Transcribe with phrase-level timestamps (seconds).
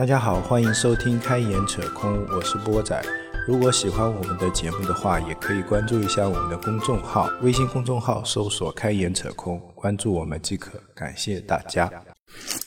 [0.00, 2.98] 大家好，欢迎收听开眼扯空，我是波仔。
[3.46, 10.80] 如果喜欢我们的节目的话，也可以关注一下我们的公众号，微信公众号搜索“开眼扯空”，关注我们即可。
[10.94, 11.92] 感谢大家。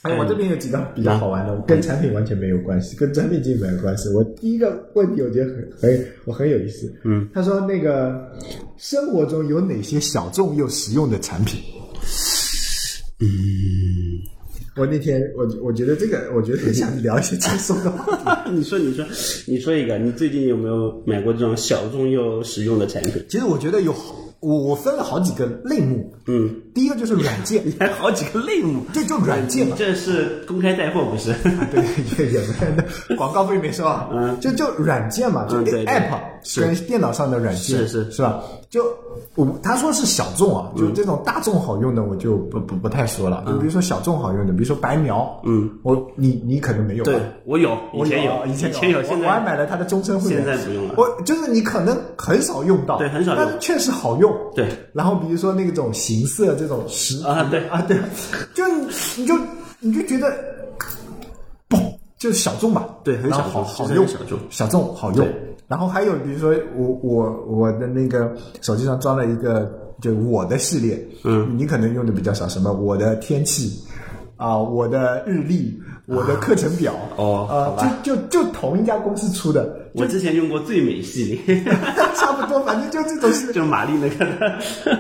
[0.04, 4.10] 哎，我这边有几张比较好玩的，跟产品完全没有关系，跟产品基本没有关系。
[4.10, 6.94] 我第一个问题，我觉得很很我很有意思。
[7.04, 8.32] 嗯，他说那个
[8.78, 11.60] 生活中有哪些小众又实用的产品？
[13.20, 13.26] 嗯，
[14.76, 18.52] 我那天我我觉得这个，我觉得很想聊一些轻松的话题。
[18.52, 19.06] 你说，你说，
[19.46, 23.24] 你说一个，你最近有没有买过这种小众又实用的产品？
[23.30, 23.94] 其实我觉得有，
[24.40, 26.12] 我我分了好几个类目。
[26.26, 29.76] 嗯，第一个就是软件，你还好几个类目，这就软件嘛。
[29.78, 31.32] 这是公开带货不是？
[31.72, 34.10] 对，也也没广告费没收啊。
[34.12, 38.12] 嗯就就软件嘛，就嗯对对 app 是跟电脑上的软件是是。
[38.12, 38.44] 是吧？
[38.70, 38.84] 就
[39.36, 43.44] 我他说是小众啊，就这种大众好用的我就不不不太说了。
[43.46, 50.96] 就比如说小众好用的，比如说白描，嗯，我你你可能没有吧对，我有，我以前有，以前前有，现我我还买了它的终身会员，现在不用了。
[50.98, 53.44] 我就是你可能很少用到，对很少用。
[53.44, 54.36] 但是确实好用。
[54.56, 54.68] 对。
[54.94, 57.68] 然后比如说那种形色这种实啊对。
[57.68, 57.98] 啊对，
[58.56, 59.36] 就你你就
[59.80, 60.34] 你就觉得
[61.68, 61.78] 不
[62.18, 64.40] 就是小众吧，对很小众好好用，小众。
[64.50, 65.24] 小众好用。
[65.26, 65.53] 对。
[65.68, 73.72] 然后还有比如说我我我的那个手机上装了一个就我的系列，嗯，你可能用的比较少，什么我的天气
[74.36, 81.64] 啊，我的日历，我的课程表，哦好啊，吧就就就同一家公司出的，我之前用过最美系列，
[82.16, 83.54] 差不多，反正就这种系列。
[83.56, 84.26] 就玛丽那个。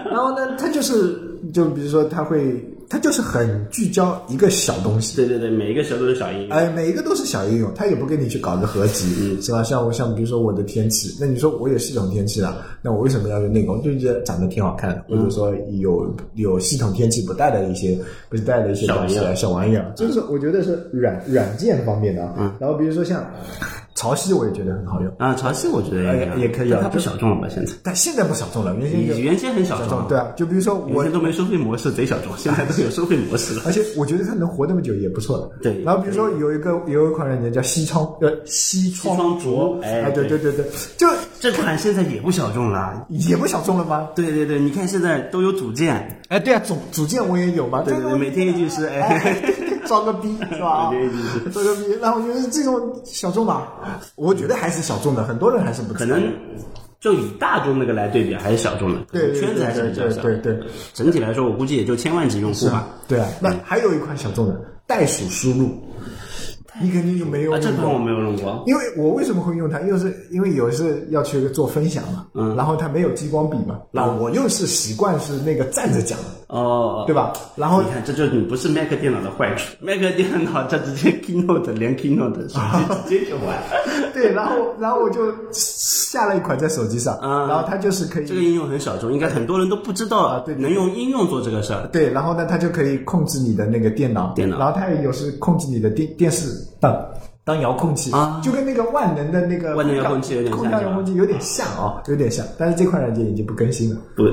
[0.09, 1.19] 然后呢，它就是
[1.53, 2.55] 就比如说，它会，
[2.93, 6.49] 它就是很聚焦一个小东西，对对对，每一个小都是小应用。
[6.51, 9.63] 哎，每一个都是小应用，它也不跟你去搞个合集，是吧？
[9.63, 13.71] 像我像比如说我的天气，那你说我有系统天气了，那我为什么要用那个？
[13.71, 17.97] 我就觉得长得挺好看的，或者说有有系统天气不带的一些
[18.29, 22.55] 不是带的一些小玩意儿，就是我觉得是软软件方面的啊。
[22.59, 23.25] 然后比如说像
[23.95, 27.47] 潮汐，我也觉得很好用，啊，潮汐我觉得哎也可以啊但它不小众了吧？
[27.49, 33.61] 现在但现在不小众了，原先原先很小众，，对啊，就比如说我原先都没收费模式，贼小众， 现在都有收费模式了。
[33.65, 35.49] 而且我觉得它能活那么久也不错了。
[35.61, 41.07] 对然后比如说有一个有一款软件叫西窗呃西窗窗烛哎哎，对对对对对，就
[41.39, 43.05] 这款现在也不小众了。
[43.09, 44.09] 也不小众了吗？
[44.15, 49.53] 对对对，你看现在都有组件，哎，对啊，组组件我也有嘛，对对对，每天一句诗，哎哎，，
[49.85, 50.91] 装个逼是吧？
[51.51, 53.67] 装个逼，然后 我觉得这种小众吧，
[54.15, 56.21] 我觉得还是小众的，很多人还是不可能
[56.99, 60.21] 就以大众那个来对比，还是小众的，对对圈子还是比较小。
[60.21, 62.87] 对对对整体来说，我估计也就千万级用户吧。
[63.07, 65.69] 对啊，那还有一款小众的袋鼠输入，
[66.81, 68.63] 你肯定就没有啊，这用过款我没有用过。
[68.65, 69.79] 因为我为什么会用它？
[69.81, 76.17] 又是因为有一次要去做分享嘛，嗯然后它没有激光笔嘛，那我又是习惯是那个站着讲，
[76.47, 77.33] 哦，对吧？
[77.55, 79.75] 然后你看，这就是你不是 Mac 电脑的坏处。
[79.81, 82.59] Mac 电脑它直接 Keynote 连 Keynote 手
[83.07, 83.57] 机直接就玩。
[84.13, 91.87] 对，然后然后我就下了一款在手机上，嗯然后它就是可以这个应用很小众，应该很多人都不知道啊对对能用应用做这个事儿。
[91.91, 96.47] 对，然后呢，它就可以控制你的那个电脑，电脑然后它也有是控制你的电电视
[96.79, 97.05] 当
[97.45, 98.41] 当遥控器啊。
[98.43, 103.99] 就跟那个万能的那个万能遥控器有点像空调遥控器有点像啊、有点像，但是这款软件已经不更新了。
[104.15, 104.23] 不，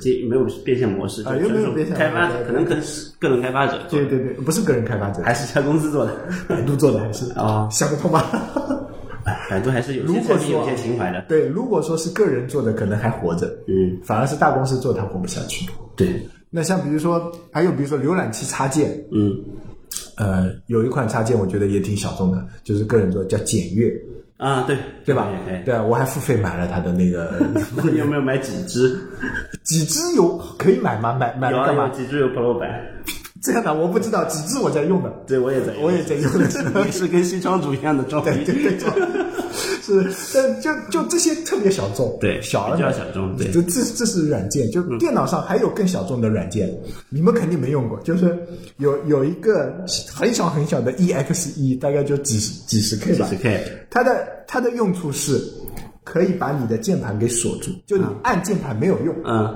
[0.00, 6.12] 这没有变现模式，啊又没有变现开发可能可是个人开发者，对对对，不是个人开发者，还是一家公司做的。
[6.48, 7.30] 百度做的还是。
[7.32, 8.24] 啊 想不通吧？
[9.24, 11.24] 哎百度还是有如些有些情怀的。
[11.28, 15.66] 对，如果说是个人做的，可能还活着，嗯，反而是大公司做它活不下去。
[15.96, 19.34] 对，那像比如说，还有比如说浏览器插件，嗯，
[20.16, 23.92] 呃，有一款插件我觉得也挺小众的，就是个人做叫简阅，
[24.36, 25.28] 啊，对，对吧？
[25.48, 27.40] 哎，对啊，我还付费买了它的那个
[27.90, 28.98] 你有没有买几支？
[29.64, 31.14] 几支有可以买吗？
[31.14, 31.94] 买买干嘛有？
[31.94, 32.68] 几支有 Pro 版，
[33.44, 36.84] 这样的我不知道，几只我在用的，对我也在，我也在用的。
[36.86, 38.30] 也是跟西窗主一样的装逼。
[38.42, 38.88] 对对对，
[39.84, 43.48] 是，但就就这些特别小众，对小而比较小众对。
[43.48, 46.74] 嗯就这这是软件，就电脑上还有更小众的软件，
[47.10, 48.34] 你们肯定没用过，就是
[48.78, 49.70] 有有一个
[50.10, 55.38] 很小很小的 EXE，大概就几十几十 K 吧，几十 K 它的它的用处是
[56.02, 59.54] 可以把你的键盘给锁住，就你按键盘没有用，嗯，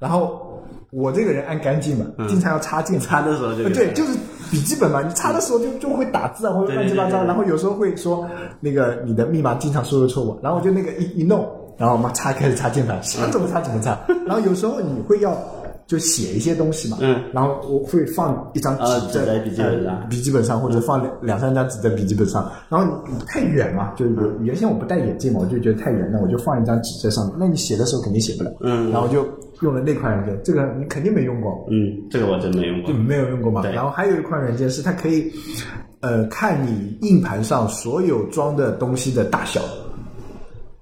[0.00, 0.47] 然后
[0.90, 3.08] 我这个人爱干净嘛，经常要插键盘。
[3.08, 4.12] 插的时候就呃对，就是
[4.50, 8.26] 笔记本嘛，你插的时候就就会打字啊，或者乱七八糟，然后有时候会说
[8.60, 11.46] 那个你的密码经常输入错误，然后我就那个一一弄，
[11.76, 15.36] 然后嘛插开始插键盘，想怎么插怎么插， 然后有时候你会要
[15.88, 29.26] 就写一些东西嘛，嗯，然后我会放一张啊纸在笔记本上呃笔记本上，或者放两两三张纸在笔记本上，然后你太远嘛，就是原先我不戴眼镜嘛，我就觉得太远，了我就放一张纸在上面，那你写的时候肯定写不了，嗯然后就
[29.62, 32.98] 用了那款软件，这个你肯定没用过，嗯，这个我真没用过就。
[32.98, 33.62] 没有用过嘛。
[33.62, 35.32] 对然后还有一款软件是它可以，
[36.00, 39.62] 呃，看你硬盘上所有装的东西的大小。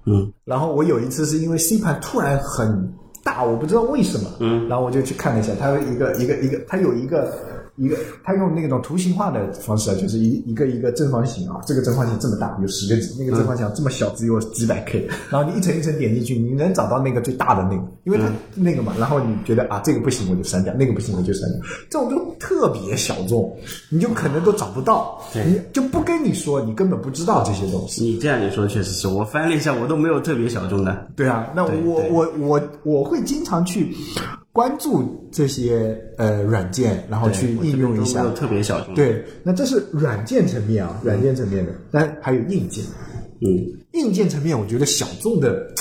[0.05, 2.93] 嗯，然后我有一次是因为 C 盘突然很
[3.27, 7.33] 大，我不知道为什么，嗯，然后我就去看了一下，它有一个一个一个，它有一个
[7.77, 18.25] 一个，他用那种图形化的方式啊，就是一一个一个正方形啊，这个正方形这么大，有十个 G，那个正方形这么小，只有几百 K，然后你一层一层点进去，你能找到那个最大的那个，因为它
[18.55, 21.59] 那个嘛，然后你觉得啊这个不行我就删掉，那个不行我就删掉，
[21.89, 23.55] 这种就特别小众，
[23.89, 28.03] 你就可能都找不到，你就不跟你说，你根本不知道这些东西。
[28.05, 31.07] 你这样一说，确实是我翻了一下，我都没有特别小众的。
[31.15, 33.95] 对啊，那我我我我会经常去
[34.57, 38.27] 关注这些呃软件，然后去应用一下。
[38.31, 42.83] 特别小众。，对，那这是软件层面啊，软件层面的，但还有硬件。
[43.39, 43.47] 嗯，
[43.93, 45.71] 硬件层面，我觉得小众的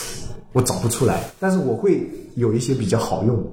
[0.52, 3.44] 我找不出来，但是我会有一些比较好用的。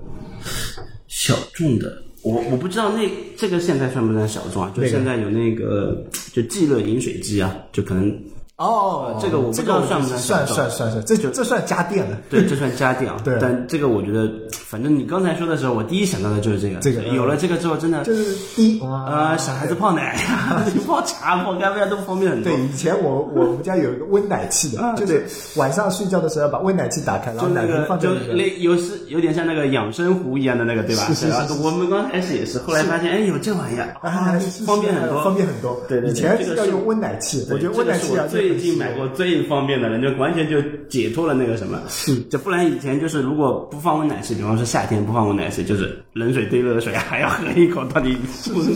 [1.07, 1.89] 小众的，
[2.21, 4.73] 我我不知道那这个现在算不算小众啊？
[4.75, 8.13] 就现在有那个就即热饮水机啊，就可能
[8.57, 12.19] 哦这个我不知道这个算不算算算算算，这就这算家电了。
[12.29, 13.17] 对，这算家电啊。
[13.23, 14.29] 对但这个我觉得，
[14.73, 16.79] 反正你刚才说的时候，我第一想到的就是这个。
[16.79, 22.51] 这个嗯有了这个之后，真的就是第一，呃，小孩子泡奶呀， 泡茶、泡咖啡啊，都方便很多。
[22.51, 25.23] 对，以前我我们家有一个温奶器的，啊就是
[25.57, 28.35] 晚上睡觉的时候把温奶器打开，然后奶瓶就那个，就放在里面。
[28.35, 31.03] 类有是有点像那个养生壶一样的那个，对吧？
[31.09, 35.79] 是是是是我们刚开始也是，后来发现，哎，有这玩意儿啊，方便很多，方便很多。
[35.87, 40.59] 对对对以前是是要用温奶器，我觉得温奶器啊，这个是我最近买过最方便的了，就完全就
[40.89, 41.79] 解脱了那个什么。
[41.89, 48.73] 是就不然以前就是如果不放温奶器，比方说夏天不放温奶水，就是冷水兑热水还要喝一口，到底是不是？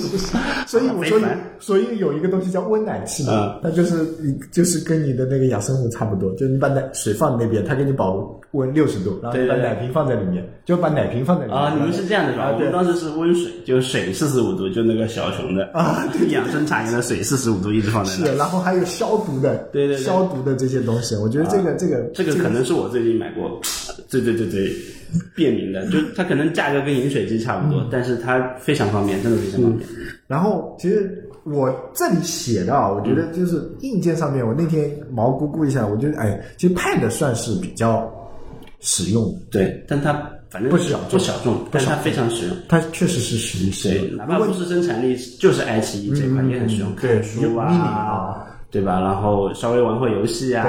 [0.68, 1.19] 所以我说
[1.60, 11.60] 所以有一个东西叫温奶器嘛嗯，它就是你就是跟你的那个养生壶差不多，就是你把奶水放那边，它给你保温六十度，然后你把对对对奶瓶放在里面，就把奶瓶放在里面。
[11.62, 12.51] 啊，你们是这样的是吧？
[12.54, 15.66] 我们当时是温水，就水四十五度，就那个小熊的。
[15.74, 18.28] 啊， 养生茶饮的水四十五度一直放在那。
[18.28, 20.06] 是，然后还有消毒的，对对对。
[20.06, 23.60] 消毒的这些东西，我觉得这个这个这个可能是我最近买过
[24.07, 24.72] 最最最最
[25.36, 29.89] 便民的，就它可能价格跟饮水机差不多，但是它非常方便，真的非常方便。
[30.27, 38.12] 然后其实我这里写的啊，我觉得就是硬件上面，我那天毛估估一下，我觉得哎，其实 Pad 算是比较
[38.81, 39.24] 实用。
[39.33, 40.13] 的，对，但它
[40.50, 42.57] 反正不小不小众，但它非常实用。
[42.68, 44.18] 它确实是实用。
[44.18, 49.00] 哪怕不是生产力，就是爱奇艺这块也很实用，看书啊，对吧？
[49.00, 50.66] 然后稍微玩会游戏啊，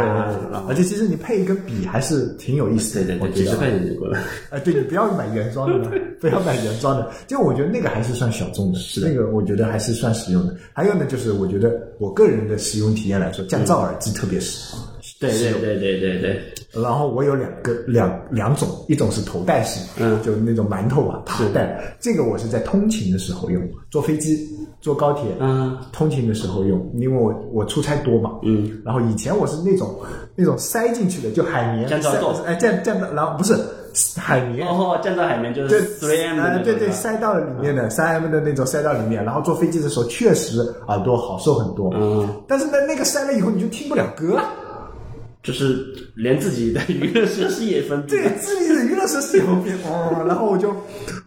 [0.69, 4.19] 而且其实你配一根笔还是挺有意思的，对对对，几十块钱就够了。
[4.51, 5.91] 哎，对你不要买原装的，
[6.21, 7.11] 不要买原装的。
[7.27, 10.55] 就我觉得那个还是算小众的，那个我觉得还是算实用的。
[10.73, 14.85] 还有呢，就是我觉得我个人的使用体验来说，降噪耳机特别实用。
[15.21, 20.23] 对对对对对对，然后我有两个两两种，一种是头戴式，嗯。
[20.23, 21.97] 就那种馒头啊，头戴。
[21.99, 23.61] 这个我是在通勤的时候用，
[23.91, 24.49] 坐飞机、
[24.81, 29.93] 坐高铁，嗯，通勤的时候用，因为我我出差多嘛，嗯，然后以前我是那种
[30.37, 33.57] 那种塞进去的，就海绵塞降噪豆哎降降到，然后不是
[34.17, 44.45] 海绵，哦，降到海绵就是 three M 的对对，塞到了里面的三 M 的那种塞到里面，然后坐飞机的时候确实耳朵好受很多，嗯，但是呢，那个塞了以后你就听不了歌了。
[45.49, 45.83] 就是
[46.15, 48.39] 连自己的娱乐设施也分对辨。
[48.39, 50.77] 自己的娱乐设施也方便哦，然后我就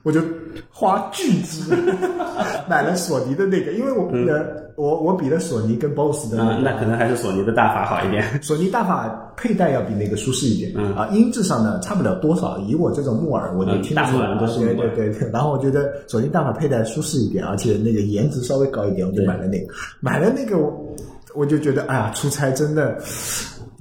[0.03, 0.21] 我就
[0.69, 1.75] 花巨资
[2.69, 6.61] 买了索尼的那个，因为我的、我我比了索尼跟 BOSS 的那啊，个。
[6.61, 8.23] 那可能还是索尼的大法好一点。
[8.43, 12.59] 索尼大法佩戴要比那个舒适一点，嗯啊，音质上呢差不了多少。
[12.59, 15.29] 以我这种木耳，我就嗯听得出来，对对对。
[15.31, 19.73] 然后我觉得索尼大法佩戴舒适一点，而且那个颜值稍微高一点，我就买了那个。
[19.99, 20.95] 买了那个，我
[21.33, 22.99] 我就觉得，哎呀，出差真的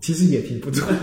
[0.01, 0.87] 其实也挺不错。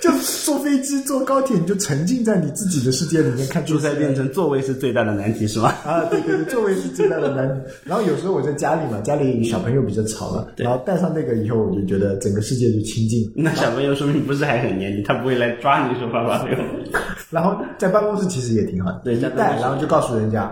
[0.00, 0.10] 就
[0.44, 5.74] 坐飞机、坐高铁，你就沉浸在你自己的世界里面看出差变成成座位是最大的难题是吗？
[5.84, 7.60] 啊，对对对，座位是最大的难题。
[7.84, 13.30] 然后有时候我在家里嘛，家里小朋友比较吵了，然后带上那个以后，我就觉得整个世界就清静。
[13.34, 16.58] 那小朋友说明不是还很黏你，他不会来抓你说爸爸没有。
[17.30, 20.50] 然后在办公室其实也挺好对在办公室带然后就告诉人家，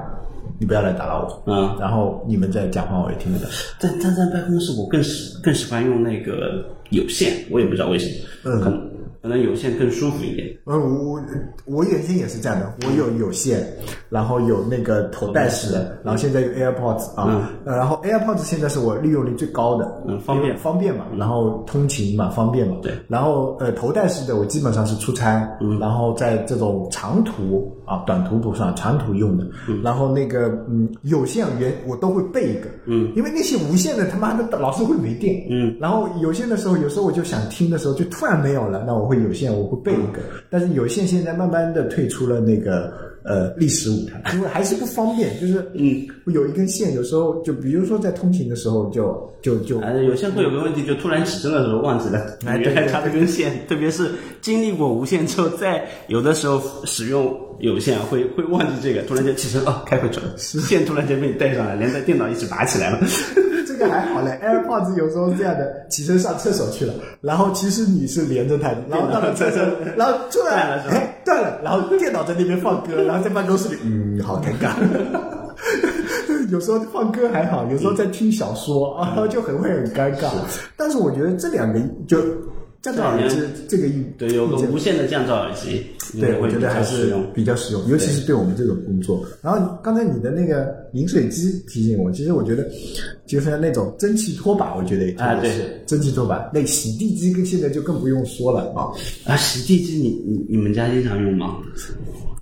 [0.58, 1.76] 你不要来打扰我，嗯。
[1.80, 3.46] 然后你们在讲话我也听得到。
[3.80, 8.60] 但但在办公室，我更喜更喜欢用那个有线，我也不知道为什么，嗯。
[8.60, 10.46] 可能可能有线更舒服一点。
[10.66, 11.20] 嗯，我我
[11.64, 13.66] 我原先也是这样的，我有有线，
[14.10, 20.54] 然后有那个头戴式的，然后现在有 AirPods 啊，呃然后 AirPods 现在是我利用率最高的，嗯方便。
[20.58, 25.48] 方便嘛，然后通勤嘛方便嘛，对，然后呃头戴式的我基本上是出差，
[25.80, 29.47] 然后在这种长途啊，短途不算，长途用的。
[29.83, 42.93] 然后那个嗯，有线原我都会备一个，嗯，因为那些无线的他妈的老是会没电，嗯，然后有线的时候，有时候我就想听的时候就突然没有了，那我会有线我会备一个，但是有线现在慢慢的退出了那个。
[43.25, 54.11] 呃，历史舞台，因为还是不方便，就是嗯，有一根线，有时候就比如说在通勤的时候就就就反正有些会有个问题，就突然起身的时候忘记了，哎原来插了根线， 特别是
[54.43, 63.00] 经历过无线之后，在有的时候使用有线会会忘记这个，突然间起身哦，开会去了，线突然间被你带上来，连带电脑一起拔起来了。
[63.76, 69.61] 这个还好嘞，AirPods 有时候是这样的，起身上厕所去了，然后其实你是连着它的，然后到了厕所，
[69.97, 74.75] 然后突然断了是吧哎断了，然后电脑在那边放歌，然后在办公室里，嗯，好尴尬。
[76.50, 80.28] 有时候放歌还好，有时候在听小说啊， 就很会很尴尬。
[80.76, 82.19] 但是我觉得这两个就
[82.85, 83.37] 降噪耳机
[83.67, 85.83] 这个意对，有个无线的降噪耳机，
[86.21, 87.14] 对，我觉得还是。
[87.33, 89.25] 比较实用，尤其是对我们这种工作。
[89.41, 92.71] 然后刚才你的那个饮水机提醒我，其实我觉得
[93.26, 96.50] 就是那种蒸汽拖把，我觉得也特啊对别是蒸汽拖把。
[96.53, 98.93] 那洗地机跟现在就更不用说了啊，
[99.25, 101.57] 啊，洗地机你你你们家经常用吗？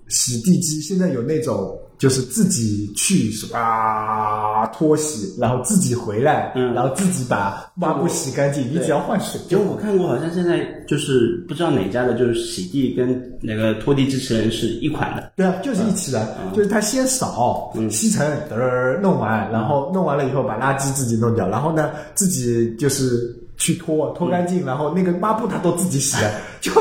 [0.09, 6.75] 洗地机现在有那种就是自己去啊拖洗，然后自己回来，嗯。
[6.75, 9.40] 然后自己把抹布洗干净，你只要换水。
[9.49, 15.30] 就就我看过，好像现在就是不知道哪家的，就是洗地跟那个拖地机器人是一款的。
[15.37, 26.73] 对啊，就是一起的，就是他先扫、吸尘，嘚儿弄完，然后弄完了以后把垃圾自己弄掉，然后呢自己就是去拖拖干净，然后那个抹布他都自己洗了， 就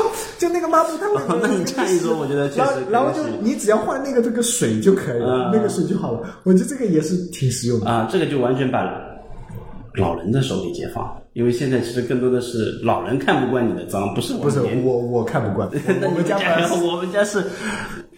[0.42, 6.20] 就那个抹布它会、哦 那你这样一说我觉得确实然后就你只要换那个这个水就可以了，嗯那个水就好了。
[6.42, 7.86] 我觉得这个也是挺实用的。
[7.88, 8.82] 啊，这个就完全把
[9.94, 16.36] 老人的手给解放，因为现在其实更多的是老人看不惯你的脏，不是我不是我我看不惯， 那你们我们家
[16.82, 17.44] 我们家是，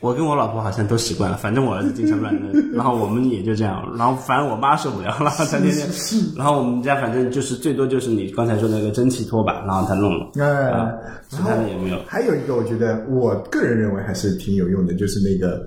[0.04, 5.88] 我跟我老婆好像都习惯了，反正我儿子经常乱扔， 然后我们也就这样，然后反正我妈受不了，然后她天天，
[6.37, 10.92] 然后我们家反正就是最多就是你刚才说的那个蒸汽拖把，然后她弄了，哎啊，
[11.30, 15.64] 其他的也没有还有一个，我觉得我个人认为还是挺有用的，就是那个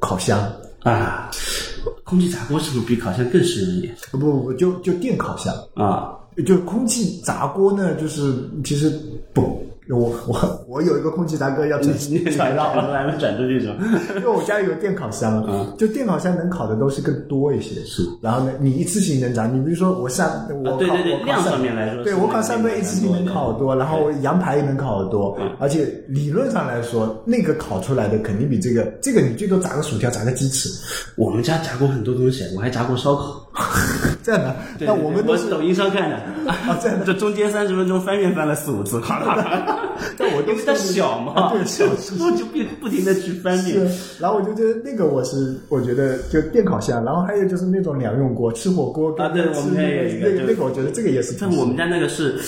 [0.00, 0.38] 烤箱。
[0.82, 1.30] 啊。
[2.04, 6.14] 空气炸锅是不是比烤箱更实用一点不不不，就就电烤箱，啊？
[6.46, 8.32] 就空气炸锅呢，就是
[8.64, 8.90] 其实
[9.34, 13.76] 不，我我我有一个空气炸锅要转你传让了，还没转出去是吧？
[14.16, 17.80] 因为我家里有电烤箱，嗯就电烤箱能烤的东西更多一些。
[17.84, 30.68] 是，然后呢，你一次性能炸，你比如说我上我烤、啊对对对我烤量上面来说对我烤是那个扇贝一次性能烤好多，然后羊排也能烤好多，嗯而且理论上来说，那个烤出来的肯定比这个这个你最多炸个薯条，炸个鸡翅，
[31.16, 33.44] 我们家炸过很多东西，我还炸过烧烤。
[34.22, 34.54] 这样的。
[34.80, 36.16] 那我们都是抖音上看的，
[36.52, 39.77] 啊这样的这中间三十分钟翻面翻了四五次，哗啦哗啦。
[40.16, 43.76] 但我都因为它小嘛，对小我 就不不停的去翻面。
[44.18, 52.38] 然后我就觉得那个我是我觉得就电烤箱，然后还有就是那种两用锅，吃火锅啊对我们家也有一个那个那个，我觉得这个也是但我们家那个是，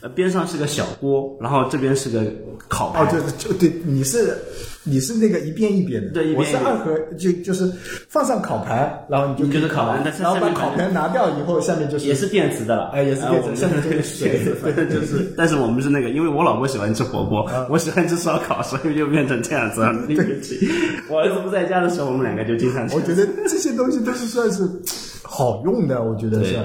[0.00, 2.22] 呃，边上是个小锅，然后这边是个
[2.68, 3.20] 烤哦，对。
[3.20, 4.36] 对就对，你是
[4.84, 7.70] 你是那个一遍一遍的，对我是二合，就就是
[8.08, 17.66] 放上烤盘，然后你就你就是烤盘但是然后把烤盘拿掉以后，下面就是也是电磁的了，哎也是电磁啊下面就是水反正就是，但是我们是那个，因为我老婆喜欢吃火锅，啊。
[17.68, 19.92] 我喜欢吃烧烤， 所以就变成这样子了。
[20.06, 20.68] 对不起，
[21.08, 22.96] 我儿子不在家的时候，我们两个就经常吃。
[22.96, 24.66] 我觉得这些东西都是算是
[25.22, 26.56] 好用的，我觉得是。，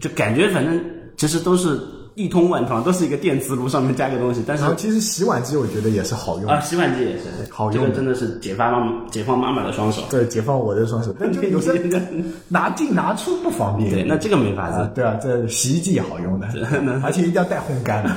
[0.00, 0.78] 就感觉反正
[1.16, 1.78] 其实都是
[2.22, 10.02] 一通万通，都是一个电磁炉上面加个东西，但是其实洗碗机我觉得也是好用的啊，洗碗机也是好用的这个真的是解放妈妈解放妈妈的双手。
[10.10, 11.78] 对，解放我的双手，但就有时候
[12.48, 13.90] 拿进拿出不方便。
[13.90, 16.46] 对，那这个没法子。，啊对啊，这洗衣机也好用的，
[17.02, 18.10] 而且一定要带烘干 的，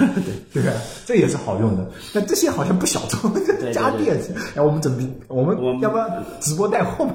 [0.53, 0.77] 对对吧？
[1.05, 1.85] 这也是好用的。
[2.13, 3.31] 那这些好像不小众，
[3.71, 4.17] 家电。
[4.55, 6.07] 哎，我们准备，我们要不要
[6.39, 7.13] 直播带货吗？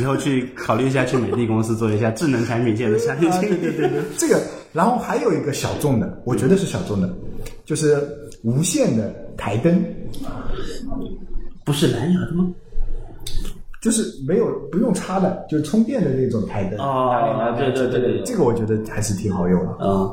[0.00, 3.56] 以后去考虑一下去美的公司做一下智能产品线的产品啊，经理。
[3.56, 4.40] 对对对对，这个，
[4.74, 7.08] 然后还有一个小众的，我觉得是小众的，
[7.64, 7.96] 就是
[8.42, 9.80] 无线的台灯，
[11.64, 12.50] 不是蓝牙的吗？
[13.80, 16.80] 就是没有不用插的，就是充电的那种台灯。
[16.80, 19.72] 哦哪里哪里对对对对这个我觉得还是挺好用的。
[19.72, 20.10] 啊，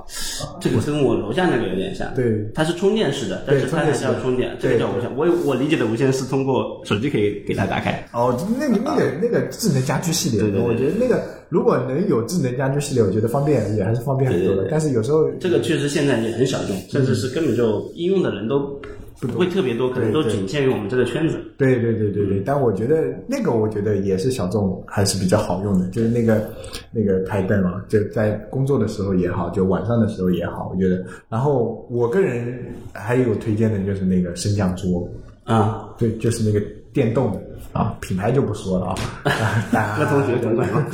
[0.59, 2.13] 这个跟我楼下那个有点像。
[2.13, 5.09] 对它是充电式的，但是它还是要充电，这对个叫无线。
[5.15, 8.05] 我我理解的无线是通过手机可以给它打开。
[8.11, 14.55] 哦，那个那个那个智能家居系列，对对对我觉得那个如果能有智能家居系列，我觉得方便也还是方便很多的。
[14.55, 18.79] 对对对但是有时候这个确实现在也很小众，甚至是根本就应用的人都
[19.19, 21.37] 不会特别多，可能都仅限于我们这个圈子。
[21.57, 26.49] 对对对对对，但我觉得那个我觉得也是小众，还是比较好用的，就是那个
[26.89, 31.03] 那个台灯啊，就在工作的时候也好，就晚上的时候也好，我觉得。
[31.27, 35.05] 然后我个人还有推荐的就是那个升降桌，
[35.43, 37.41] 啊，对，就是那个电动的
[37.73, 38.95] 啊，品牌就不说了啊。
[39.71, 40.85] 啊那同学同款吗？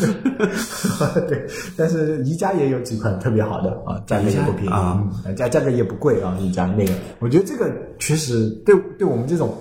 [1.27, 1.45] 对，
[1.75, 9.55] 但是宜家也有几款特别好的啊，价格也不便宜啊嗯，价价格也不贵啊，宜家那个，我觉得这个确实对对我们这种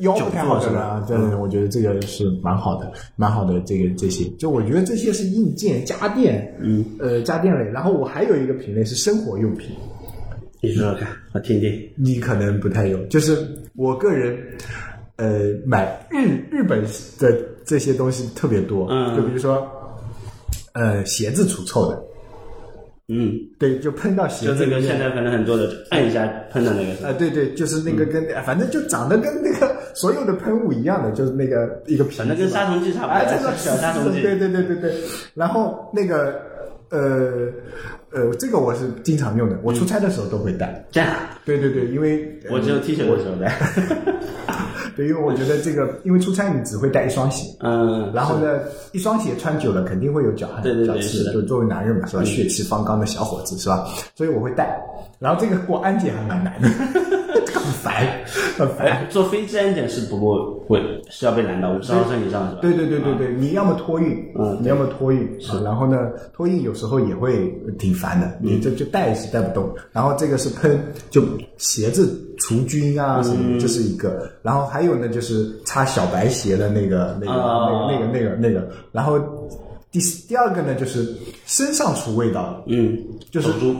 [0.00, 3.60] 腰不太好的人啊，对，我觉得这个是蛮好的，蛮好的。
[3.64, 7.64] 这个这些，就我觉得这些是硬件、家电，嗯，呃，家电类。
[7.70, 9.70] 然后我还有一个品类是生活用品，
[10.60, 11.72] 你说说看，我听听。
[11.96, 13.46] 你可能不太有，就是
[13.76, 14.36] 我个人，
[15.16, 16.82] 呃，买日日本
[17.18, 19.14] 的这些东西特别多，嗯。
[19.14, 19.68] 就比如说，
[20.72, 22.02] 呃，鞋子除臭的，
[23.08, 24.80] 嗯，对，就喷到鞋子里面。
[24.80, 34.94] 这个现在可能很多的按一下喷的那个啊、对对，就是那个跟，反正就长得跟那个所有的喷雾一样的，就是那个一个瓶子，反正跟杀虫剂差不多哎，这个小杀虫剂对对对对对。
[35.34, 36.40] 然后那个
[36.90, 37.48] 呃
[38.12, 40.84] 呃，这个我是经常用的，我出差的时候都会带。
[40.90, 41.08] 这样，
[41.44, 43.52] 对对对，因为我只有 T 恤的时候带。
[44.94, 48.60] 对，因为我觉得这个，因为出差你只会带一双鞋，嗯，然后呢，
[48.92, 52.22] 一双鞋穿久了肯定会有脚汗、对对对脚气就作为男人嘛，是吧？
[52.24, 53.86] 血气方刚的小伙子是吧？
[54.14, 54.78] 所以我会带。
[55.18, 57.21] 然后这个过安检还蛮难的，很
[57.82, 58.06] 烦，
[58.56, 58.86] 很烦。
[58.86, 62.58] 哎，坐飞机安检是不过会是要被拦到五十毫升以上是吧？
[62.62, 67.48] 对对对对对，你要么托运，嗯你要么托运，是，然后呢，托运有时候也会
[67.78, 69.74] 挺烦的，你这就带是带不动。
[69.92, 71.22] 然后这个是喷，就
[71.58, 74.30] 鞋子除菌啊什么的，这是一个。
[74.42, 78.68] 然后还有呢，就是擦小白鞋的那个那个哦那个那个那个那个。
[78.92, 79.18] 然后
[79.92, 82.98] 第四第二个呢，就是身上除味道，嗯，
[83.30, 83.76] 就是走珠，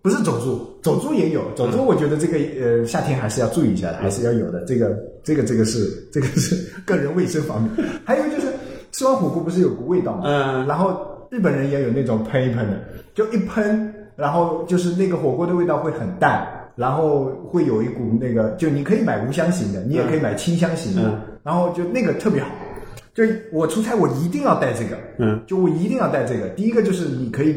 [0.00, 4.64] 不是走珠，走珠也有，走珠我觉得这个呃夏天还是要注意一下的，还是要有的。
[4.64, 7.72] 这个这个这个是这个是 个人卫生方面。
[8.04, 8.46] 还有就是
[8.92, 10.22] 吃完火锅不是有股味道吗？
[10.26, 12.80] 嗯然后日本人也有那种喷一喷的，
[13.12, 16.46] 就一喷，然后就是那个火锅的味道会很淡，
[16.76, 22.48] 然后会有一股那个，就你可以买无香型的，你也可以买清香型的，嗯然后就那个特别好。
[23.16, 26.48] 就我出差我一定要带这个，嗯，就我一定要带这个。
[26.50, 27.56] 第一个就是你可以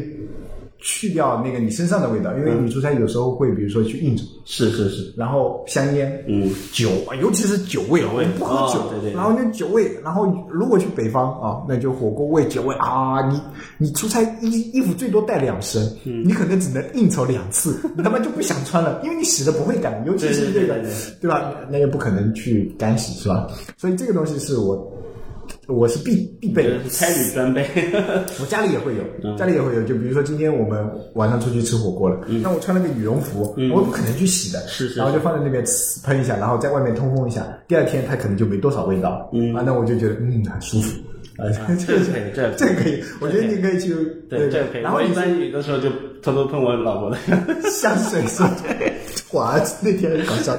[0.78, 9.12] 去掉那个你身上的味道，因为你出差有时候会比如说去应酬，是是是，然后香烟，嗯，酒啊，尤其是酒味，我味不喝酒，哦对对对。
[9.14, 13.38] 然后那酒味，然后如果去北方啊，那就火锅味、酒味啊，你
[13.76, 16.24] 你出差衣衣服最多带两身，嗯。
[16.24, 20.82] 你可能只能应酬两次，你他妈就不想穿了， 因为你洗的不会干，尤其是这个，
[21.20, 21.52] 对吧？
[21.70, 23.46] 那也不可能去干洗是吧？
[23.76, 24.90] 所以这个东西是我。
[25.70, 27.64] 我是必必备的差旅专备。
[28.40, 29.82] 我家里也会有，嗯家里也会有。
[29.84, 35.64] 就比如说今天我们晚上出去吃火锅了，那我穿了个羽绒服，我不可能去洗的，嗯是是然后就放在那边
[36.04, 40.98] 喷一下，然后在外面通风一下，第二天它可能就没多少味道，嗯啊，那我就觉得嗯很舒服。
[41.40, 43.94] 啊，这个可以这个这可以，我觉得你可以去
[44.28, 44.82] 对，这个可以。
[44.82, 45.88] 然后一般有的时候就
[46.20, 47.16] 偷偷喷我老婆的。
[47.70, 48.54] 香水是吧？
[49.32, 50.56] 我儿子那天很搞笑，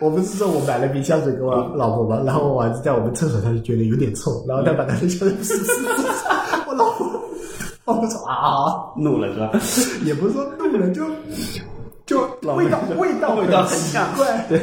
[0.00, 2.22] 我不是说我买了瓶香水给我老婆吗？
[2.24, 5.88] 然后我儿子在我们厕所，他就觉得有点臭，然后他把他的香水撕撕撕，
[6.68, 7.10] 我老婆，
[7.86, 9.50] 我说啊，怒了是吧？
[10.04, 11.02] 也不是说怒了，就
[12.06, 12.20] 就
[12.56, 14.60] 味道味道味道很奇怪，对，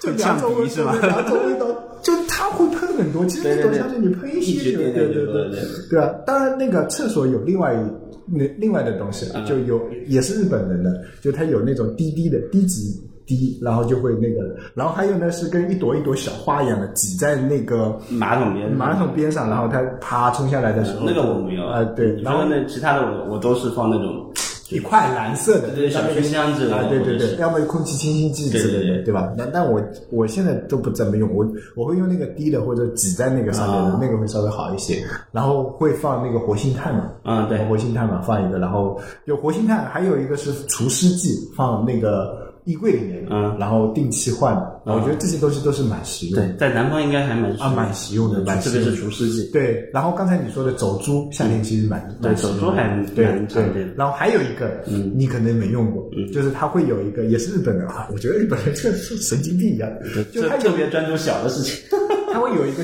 [0.00, 1.66] 就两种味呛鼻是吧对两种味道，
[2.02, 3.24] 就它会喷很多。
[3.26, 6.10] 其实那种香水你喷一些就对对对对对啊。
[6.26, 7.78] 当然那个厕所有另外一
[8.26, 13.00] 那另外的东西，嗯就有也是日本人的，就它有那种滴滴的低级。
[13.24, 24.28] 滴，然后就会那个，然后还有呢是跟一朵一朵小花一样的挤在那个马桶边马桶边上，然后它啪冲下来的时候，那个我没有啊，对，然后说那其他的我我都是放那种
[24.72, 29.32] 一块蓝色的，对对小那个熏香之类的啊，对对对要么空气清新剂之类的，对吧？
[29.36, 29.80] 那但我
[30.10, 35.02] 我现在都不怎么用，我我会用那个滴的或者挤在那个上面的啊，那个会稍微好一些。
[35.30, 44.80] 然后会放那个活性炭嘛，啊对活性炭嘛放一个，然后有活性炭，还有一个是除湿剂，放那个衣柜里面，嗯然后定期换的。
[44.84, 46.48] 我觉得这些东西都是蛮实用的。
[46.48, 49.50] 对，在南方应该还蛮啊，蛮实用的，蛮特别实用的是除湿剂。
[49.52, 53.94] 对，然后刚才你说的走珠，夏天其实蛮对蛮实用的走珠还对蛮常见的对。
[53.96, 59.90] 然后还有一个，嗯，你可能没用过，嗯就是它会有一个，也是日本人啊，我觉得日本人这个是神经病一样，
[60.32, 61.76] 就特别专注小的事情。
[62.32, 62.82] 它会有一个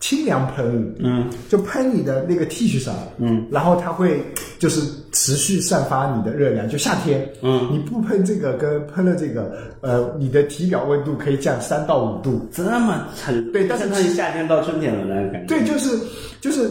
[0.00, 4.20] 清凉喷雾，嗯，就喷你的那个 T 恤上，嗯，然后它会
[4.58, 4.80] 就是
[5.12, 15.54] 持续散发你的热量，就夏天，嗯，你不喷这个跟喷了这个，呃，你的体表温度可以降三到五度，这么惨，对但是相当于夏天到春天了那个感觉。
[15.54, 15.98] 对，就是
[16.40, 16.70] 就是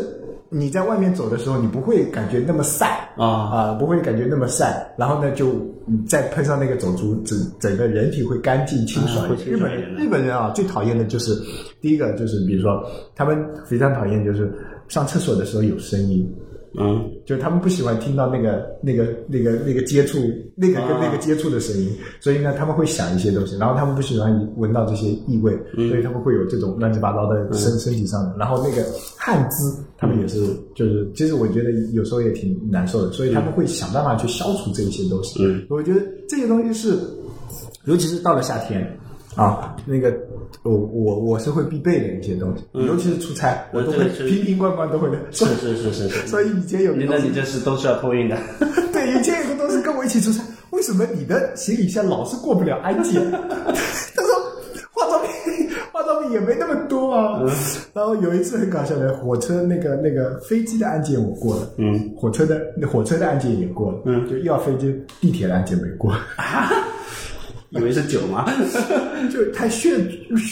[0.49, 4.91] 你在外面走的时候，你不会感觉那么晒啊啊，不会感觉那么晒。
[4.97, 5.53] 然后呢，就
[5.89, 11.35] 你再喷上那个走珠，整整个人体会干净清爽日本日本人啊，最讨厌的就是
[11.81, 14.51] 第一个就是比如说他们非常讨厌就是
[14.87, 16.31] 上厕所的时候有声音。
[16.77, 20.19] 嗯，就是他们不喜欢听到那个那个那个那个接触
[20.55, 28.85] 那个跟那个接触的声音，所以呢他们会想一些东西，然后他们不喜欢闻到这些异味，所以他们会有这种乱七八糟的身、身体上的，然后那个
[29.17, 35.43] 汗渍，他们也是就是其实我觉得有时候也挺难受的，所以他们会想办法去消除这一些东西。
[35.43, 36.99] 嗯，我觉得这些东西是，
[37.85, 38.87] 尤其是到了夏天。
[39.35, 40.11] 啊，那个
[40.63, 45.17] 我我我是会必备的一些东西，尤其是出差，我都会瓶瓶罐罐都会的。
[45.31, 46.27] 是是是是是。
[46.27, 48.37] 所以以前有个东西那你这是都是要托运的。
[48.91, 53.21] 对，以前有个同事跟我一起出差，为什么你的行李箱老是过不了安检？
[53.31, 54.33] 他说
[54.91, 57.41] 化妆品化妆品也没那么多啊。
[57.93, 66.13] 然后有一次很搞笑的，火车那个那个飞机的安检我过了，嗯，火车的那火车的安检也过了，嗯就要飞机地铁的安检没过。
[67.69, 68.45] 以为是酒吗？
[69.31, 69.97] 就它略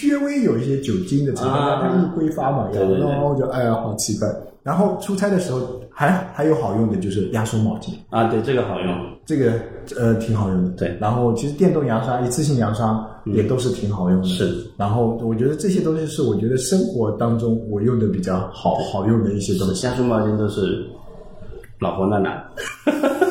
[0.10, 4.28] 略微有一些酒精的成分，啊它易挥发嘛，然后我就哎呀好奇怪。
[4.64, 8.96] 然后出差的时候还还有好用的就是压缩毛巾，啊，对，这个好用。
[9.26, 9.54] 这个
[9.98, 10.70] 呃挺好用的。
[10.72, 14.28] 对然后其实电动牙刷、一次性牙刷也都是挺好用的。
[14.28, 14.54] 是。
[14.78, 19.88] 然后我觉得这些东西是我觉得生活当中我用的比较好好用的一些东西。
[19.88, 20.86] 压缩毛巾都是
[21.80, 22.44] 老婆那拿。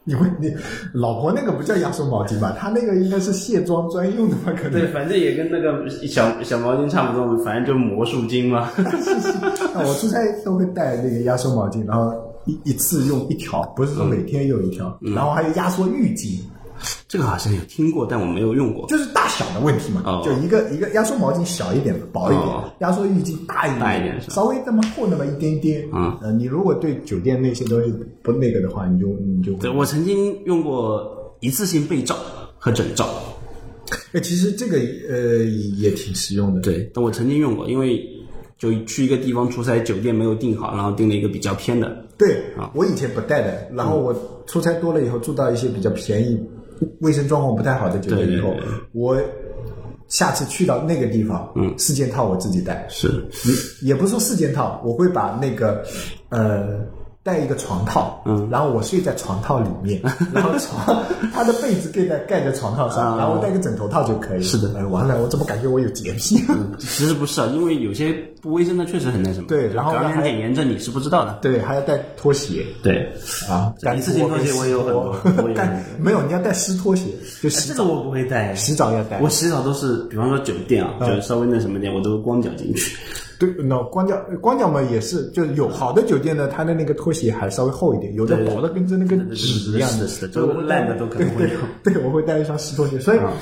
[0.04, 0.50] 你会你
[0.94, 2.56] 老婆那个不叫压缩毛巾吧？
[2.58, 4.52] 她那个应该是卸妆专用的吧？
[4.56, 4.72] 可能。
[4.72, 8.70] 对，反正也跟那个小小毛巾差不多，反正就魔术巾嘛。
[9.74, 12.12] 那我出差都会带那个压缩毛巾，然后
[12.46, 16.40] 一一次用一条，不是说每天用一条，然后还有压缩浴巾，
[17.08, 18.86] 这个好像有听过，但我没有用过。
[18.88, 20.02] 就是大小的问题嘛。
[20.06, 25.88] 哦就一个一个压缩毛巾小一点的，薄一点哦；压缩浴巾大一点，大一点是稍微那么厚那么一点点。
[25.92, 32.16] 嗯呃，你如果对酒店那些东西不那个的话，你就你就对，我曾经用过一次性被罩
[32.58, 33.08] 和枕罩。
[34.12, 34.76] 哎，其实这个
[35.08, 35.44] 呃
[35.78, 36.60] 也挺实用的。
[36.60, 38.00] 对，但我曾经用过，因为
[38.56, 42.06] 就去一个地方出差，酒店没有订好，然后订了一个比较偏的。
[42.16, 44.14] 对啊，我以前不带的，然后我
[44.46, 46.38] 出差多了以后，住到一些比较便宜、
[47.00, 48.54] 卫生状况不太好的酒店以后
[48.92, 49.16] 我
[50.08, 51.72] 下次去到那个地方，嗯。
[51.78, 53.24] 四件套我自己带，是，
[53.80, 55.84] 也也不是说四件套，我会把那个
[56.30, 56.80] 呃
[57.22, 58.48] 带一个床套，嗯。
[58.50, 60.00] 然后我睡在床套里面，
[60.32, 63.18] 然后床他的被子盖在盖在床套上，啊。
[63.18, 64.42] 然后我带个枕头套就可以了。
[64.42, 64.72] 是的。
[64.76, 66.42] 哎，完了，我怎么感觉我有洁癖？
[66.78, 69.46] 其实不是啊，因为有些不卫生的确实很那什么。
[69.48, 71.38] 对然后表还面点炎症你是不知道的。
[71.42, 72.64] 对，还要带拖鞋。
[72.82, 73.08] 对，
[73.48, 77.06] 啊，干一次性拖鞋我也有很多跟湿拖我也有干没有，你要带湿拖鞋，
[77.42, 78.54] 就哎洗澡这个我不会带。
[78.54, 79.28] 洗澡要带我。
[79.28, 82.96] 洗澡都是，比方说酒店啊，就是稍微那什么点，我都光脚进去。
[83.38, 93.32] 对，那光脚光脚嘛也是，就是有好的酒店呢，它的那个拖鞋还稍微厚一点，有的薄的跟着那个对对对纸一样是的是的所以我烂的都可能会有 对，我会带一双湿拖鞋，所以啊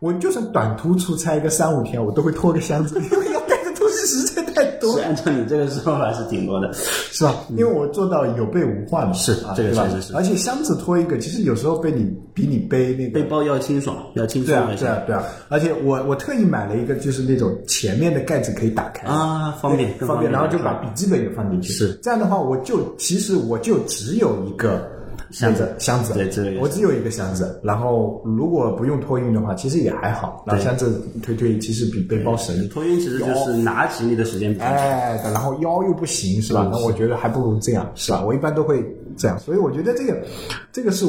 [0.00, 3.00] 我就算短途出差个三五天，我都会拖个箱子，
[4.88, 6.72] 多是，按照你这个说法是挺多的。
[6.72, 7.34] 是吧？
[7.50, 21.72] 因为我做到有备无患嘛，是啊，这个对吧确实是而且箱子拖一个，其实有时候被你比你背那个背包要清爽，要轻对啊，松一些对啊，对啊，而且我我特意买了一个，就是那种前面的盖子可以打开啊方便方方便然后就把笔记本也放进去。
[21.72, 24.88] 是这样的话，我就其实我就只有一个
[25.30, 27.60] 箱子箱子，对我只有一个箱子。
[27.62, 30.44] 然后如果不用托运的话，其实也还好。
[30.46, 32.68] 然后箱子推推，其实比背包省力。
[32.68, 34.60] 托运其实就是拿行李的时间比。
[34.60, 36.62] 哎，然后腰又不行，是吧？
[36.64, 38.24] 嗯那我觉得还不如这样，是吧？
[38.24, 38.84] 我一般都会
[39.16, 40.16] 这样，所以我觉得这个，
[40.72, 41.06] 这个是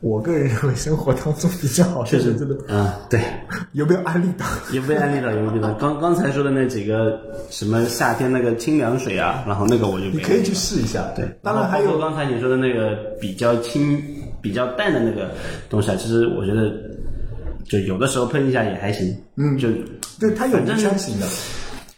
[0.00, 2.74] 我个人认为生活当中比较好的，确实真的。
[2.74, 3.20] 啊，对，
[3.72, 4.44] 有没有安利到？
[4.72, 5.72] 也被安利到，有没有到。
[5.74, 7.18] 刚刚才说的那几个
[7.50, 11.02] 什么夏天那个清凉水啊，然后那个我就没你可以去试一下。
[11.16, 14.02] 对，当然还有刚才你说的那个比较清、
[14.42, 15.30] 比较淡的那个
[15.70, 16.72] 东西啊，其实我觉得
[17.64, 19.16] 就有的时候喷一下也还行。
[19.36, 19.68] 嗯，就
[20.20, 21.26] 对，它有无反正香型的，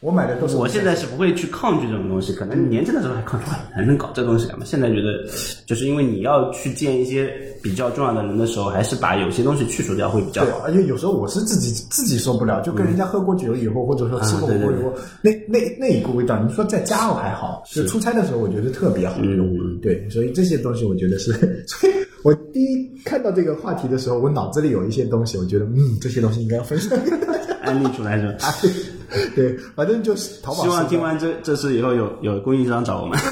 [0.00, 4.64] 我买的都是我现在是不会去抗拒这种东西，可能年轻的时候还抗拒，还能搞这东西干嘛？
[4.64, 5.26] 现在觉得，
[5.66, 19.48] 就是因为你要去见一些比较重要的人的时候，还是把有些东西去除掉会比较对好。，而且有时候我是自己自己受不了，就跟人家喝过酒以后，或者说吃过火锅以后，那那那一个味道，你说在家我还好，就出差的时候我觉得特别好用。
[19.48, 21.32] 嗯对，所以这些东西我觉得是，
[21.66, 27.56] 所以我第一看到这个话题的时候，我脑子里有一些东西，我觉得嗯，这些东西应该要分享给大家。
[27.62, 28.54] 安利出来是吧？
[29.34, 30.62] 对，反正就是淘宝。
[30.62, 33.18] 希望听完这这次以后有有供应商找我们。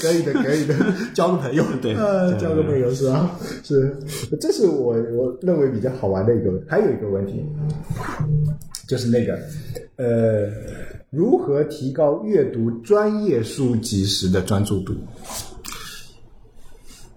[0.00, 0.74] 可以的，可以的，
[1.14, 3.30] 交个朋友， 对呃，交个朋友是吧？
[3.64, 3.96] 是，
[4.38, 7.42] 这是我我认为比较好玩的一个，还有一个问题，
[8.86, 9.38] 就是那个，
[9.96, 10.50] 呃，
[11.08, 14.94] 如何提高阅读专业书籍时的专注度？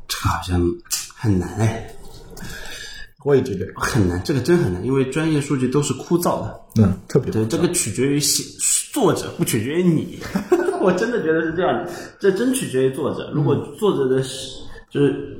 [0.07, 0.61] 这个好像
[1.13, 1.93] 很难哎，
[3.27, 6.61] 我也觉得，很难，这个真很难，因为专业数据都是枯燥的。
[6.81, 8.41] 嗯，特别对，这个取决于写
[8.93, 10.17] 作者，不取决于你。
[10.79, 11.85] 我真的觉得是这样，
[12.21, 13.29] 这真取决于作者。
[13.33, 15.37] 如果作者的是就是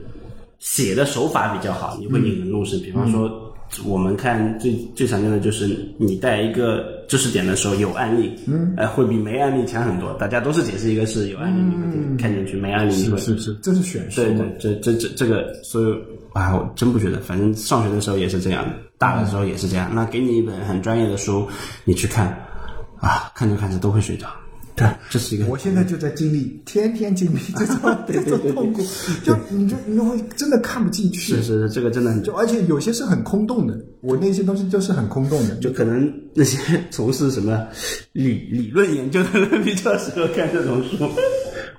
[0.59, 2.77] 写的手法比较好，你会引人入胜。
[2.81, 3.46] 比方说，
[3.85, 10.13] 我们看最最常见的就是你带一个知识点的时候有案例，嗯，呃，会比没案例强很多。
[10.13, 15.93] 大家都是解释一个是有案例，你会看进去；没案例你会是是，这是选书对对，这这这这个，所以
[16.33, 19.91] 啊，我真不觉得，反正上学的时候也是这样的，大的时候也是这样。
[19.93, 21.47] 那给你一本很专业的书，
[21.83, 22.27] 你去看，
[22.99, 24.27] 啊，看着看着都会睡着。
[24.77, 27.75] 对，这是一个我现在就在经历，天天经历这种
[28.07, 28.81] 这种痛苦，
[29.23, 36.57] 就你就你就会真的看不进去，是是是，这个真的很就而且有些是很空洞的，我那些东西就是很空洞的，就可能那些
[36.91, 37.67] 从事什么
[38.13, 41.09] 理理论研究的人比较适合看这种书，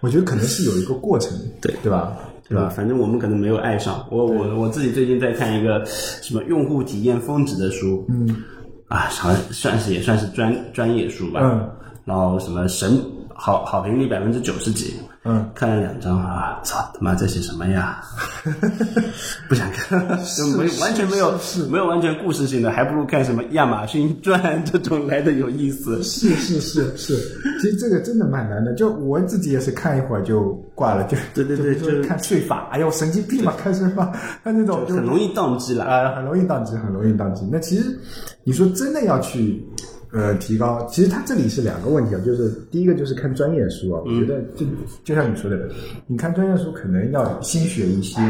[0.01, 1.33] 我觉得可能是有一个过程，
[1.63, 2.19] 对对吧？
[2.49, 2.69] 对吧？
[2.71, 4.05] 反正我们可能没有爱上。
[4.11, 8.43] 我我我自己最近在看一个什么用户体验峰值的书，嗯，
[8.89, 11.71] 啊，好像算是也算是专专业书吧，嗯，
[12.09, 12.99] 然后什么神
[13.35, 14.95] 好好评率百分之九十几，
[15.25, 18.01] 嗯，看了两章啊，操他妈这写什么呀？
[19.47, 20.01] 不想看，
[20.37, 21.33] 就没完全没有
[21.71, 26.03] 没有完全故事性的，还不如看什么亚马逊传这种来的有意思。
[26.03, 27.15] 是是是是，
[27.61, 28.73] 其实这个真的蛮难的。
[28.73, 34.11] 就我自己也是看一会儿就挂了，就对对对就看税法，哎呦神经病嘛，看税法，
[34.43, 35.85] 看那种就很容易宕机了。
[35.85, 37.47] 啊，很容易宕机，很容易宕机。
[37.53, 37.85] 那其实
[38.43, 39.63] 你说真的要去
[40.13, 44.67] 呃提高，其实它这里是两个问题啊，就是第一个就是看专业书啊，我觉得就
[45.05, 45.69] 就像你说的，
[46.07, 48.21] 你看专业书可能要先学一些。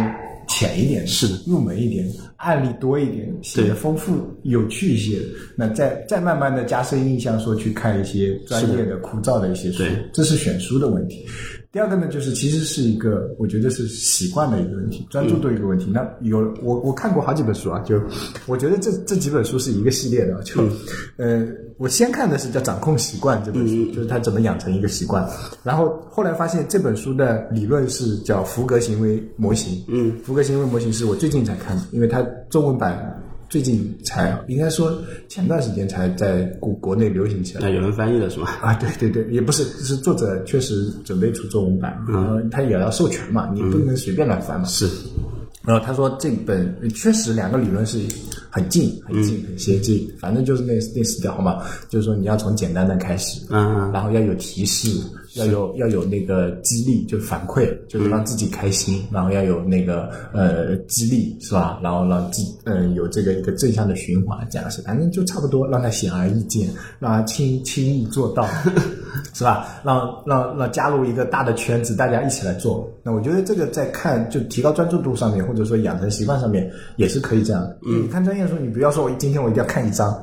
[0.51, 5.19] 浅一点是的入门一点，案例多一点，写的丰富有趣一些。
[5.55, 11.27] 那再再慢慢的加深印象，说去看一些专业的枯燥的一些书，这是选书的问题。
[11.71, 15.91] 第二个呢，就是其实是一个，我觉得是习惯的一个问题，专注度一个问题。
[15.93, 18.01] 那有我我看过好几本书啊，就
[18.47, 20.67] 我觉得这这几本书是一个系列的，就、
[21.19, 25.29] 呃，我先看的是叫《掌控习惯》这本书，就是他怎么养成一个习惯，
[25.63, 33.23] 然后后来发现这本书的理论是叫福格行为模型，嗯，福格行为模型是我最近才看的，因为它中文版。
[33.49, 34.97] 最近才应该说
[35.29, 38.49] 前段时间才在国国内流行起来，那有人翻译了是吗？
[38.61, 44.67] 啊，对对对，也不是，是作者确实准备出中文版，然后他也要授权嘛，你不能随便乱翻嘛。
[44.67, 44.87] 是，
[45.65, 47.99] 然后他说这本确实两个理论是
[48.51, 54.89] 很近、很近、很接近，反正就是那那四条嘛，就是说你要从简单的开始，嗯，然后要有提示，
[55.35, 61.79] 要有要有那个激励，就是反馈，就是让自己开心，然后要有那个呃激励，是吧？
[61.83, 68.47] 然后让自嗯、有这个一个正向的循环，这样是，反正就差不多，让他显而易见，让他轻轻易做到，
[69.35, 69.81] 是吧？
[69.85, 72.91] 让让让加入一个大的圈子，大家一起来做。
[73.03, 77.79] 那我觉得这个在看就提高专注度上面，或者说养成习惯上面，也是可以这样的。
[77.87, 80.17] 嗯，你看专业书，你不要说我今天我一定要看一章，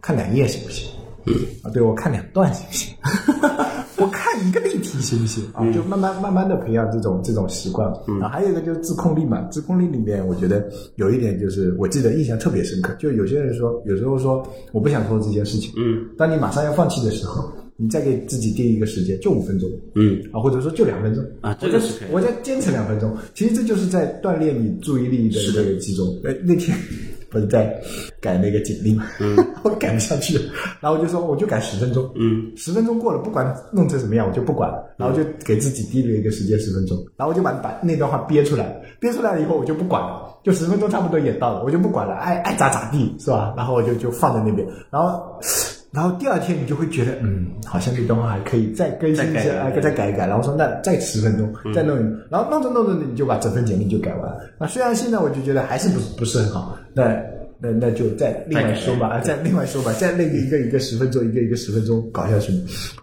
[0.00, 0.88] 看两页行不行？
[1.24, 2.94] 嗯啊，对我看两段行不行？
[3.98, 5.64] 我看一个例题行不行啊？
[5.72, 7.88] 就慢慢慢慢的培养这种这种习惯。
[8.20, 26.08] 啊，还有一个就是自控力嘛，自控力里面我觉得有一点就是我记得印象特别深刻，就有些人说有时候说我不想做这件事情，嗯，当你马上要放弃的时候，你再给自己定一个时间，就五分钟，嗯啊，或者说就两分钟啊我再这个是可以我再坚持两分钟，其实这就是在锻炼你注意力的这个集中。
[26.24, 26.76] 哎，那天
[27.32, 27.74] 不是在
[28.20, 30.38] 改那个简历嘛，嗯， 我改不下去，
[30.80, 43.54] 然后我就说我就改十分钟，嗯，十分钟过了，不管弄成什么样，我就不管了，然后就给自己定了一个时间十分钟，然后我就把把那段话憋出来，憋出来了以后我就不管了，就十分钟差不多也到了，我就不管了，爱爱咋咋地是吧？
[43.56, 45.40] 然后我就就放在那边，然后。
[45.92, 50.26] 然后第二天你就会觉得，嗯，好像这段话还可以再更新一下，再改哎，再改一改。
[50.26, 54.40] 然后说那再十分钟，再弄一弄，然后弄着弄着你就把整份简历就改完了。
[54.58, 57.14] 那虽然现在我就觉得还是不不是很好，那
[57.58, 62.52] 那那就再另外说吧，啊，再另外说吧，再那个一个一个十分钟，一个一个十分钟搞下去。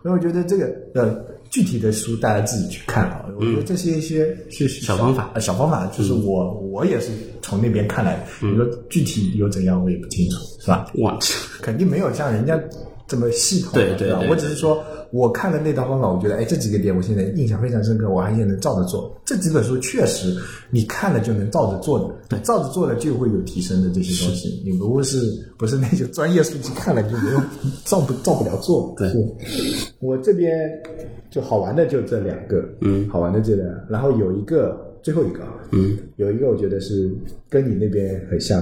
[0.01, 1.15] 所以我觉得这个呃
[1.49, 7.09] 具体的书大家自己去看啊，我觉得这些一些是小方法呃小方法就是我我也是
[7.41, 8.47] 从那边看来的。
[8.47, 10.85] 你说具体有怎样我也不清楚，是吧？
[10.95, 12.59] 忘记肯定没有像人家
[13.09, 19.19] 这么系统的，吧对对对我只是说，我看了那套方法，我觉得，哎，这几个点我现在印象非常深刻，我还现在能照着做。
[19.25, 20.33] 这几本书确实，
[20.69, 24.61] 你看了就能照着做的，对，照着做了就会有提升的这些东西。
[24.63, 25.17] 你如果是
[25.57, 27.41] 不是那些专业书籍看了就没有
[27.83, 28.93] 照不照不了做。
[28.97, 29.17] 对是
[29.99, 30.69] 我这边
[31.31, 34.85] 就好玩的就这两个，嗯，好玩的这两个，然后有一个。
[35.01, 37.09] 最后一个啊，嗯，有一个我觉得是
[37.49, 38.61] 跟你那边很像，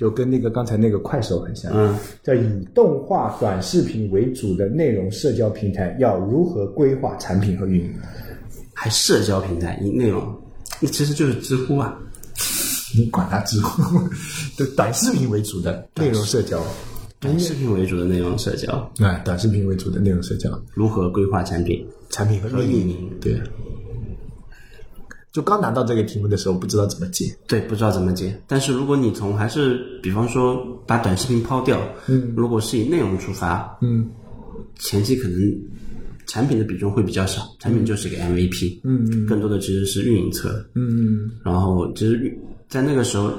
[0.00, 7.94] 就跟那个刚才那个快手很像，嗯，叫以动画短视频为主的内容社交平台要如何规划产品和运营？
[8.72, 10.34] 还社交平台以内容，
[10.80, 11.98] 那其实就是知乎啊。
[12.96, 14.00] 你管它知乎，
[14.56, 16.60] 就短视频为主的内容社交，
[17.20, 21.86] 短视频为主的内容社交，啊，短视频为主的内容社交，如何规划产品？
[22.08, 23.38] 产品和和运营对。
[25.32, 27.24] 就刚拿到这个题目的时候，不知道怎么接。
[27.46, 28.36] 对，不知道怎么接。
[28.46, 34.10] 但是如果你从还是比方说把短视频抛掉，嗯，如果是以内容出发，嗯，
[34.78, 35.40] 前期可能
[36.26, 39.26] 产品的比重会比较少，产品就是一个 MVP，嗯嗯。
[39.26, 40.64] 更多的其实是运营侧。
[40.74, 41.30] 嗯。
[41.44, 42.36] 然后其实运
[42.68, 43.32] 在那个时候，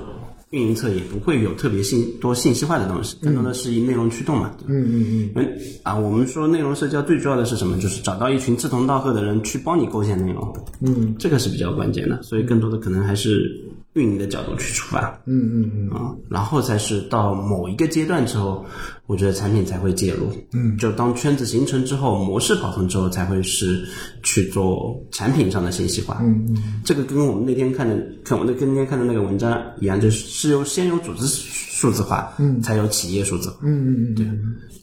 [0.52, 4.54] 运营侧也不会有特别信多信息化的东西，更多的是以内容驱动嘛。
[4.58, 7.78] 对吧嗯嗯嗯嗯啊，我们说内容社交最重要的是什么？
[7.78, 12.22] 就是找到一群志同道合的人去帮你构建内容，嗯这个是比较关键的。
[12.22, 13.50] 所以更多的可能还是
[13.94, 15.22] 运营的角度去出发。
[15.26, 18.66] 嗯嗯嗯啊，然后才是到某一个阶段之后，
[19.06, 20.32] 我觉得产品才会介入。
[20.54, 23.86] 嗯，就当圈子形成之后，模式跑通之后，才会是
[24.24, 26.20] 去做产品上的信息化。
[26.22, 33.58] 嗯嗯这个跟我们那天看的，看我那跟那天看的那个文章一样，就是是由先有组织数字化，嗯，才有企业数字化。
[33.64, 34.26] 嗯嗯对，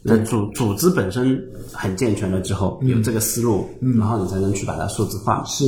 [0.02, 1.42] 那组组织本身
[1.72, 5.42] 很健全了之后，有这个思路，然后你才能去把它数字化。
[5.44, 5.64] 是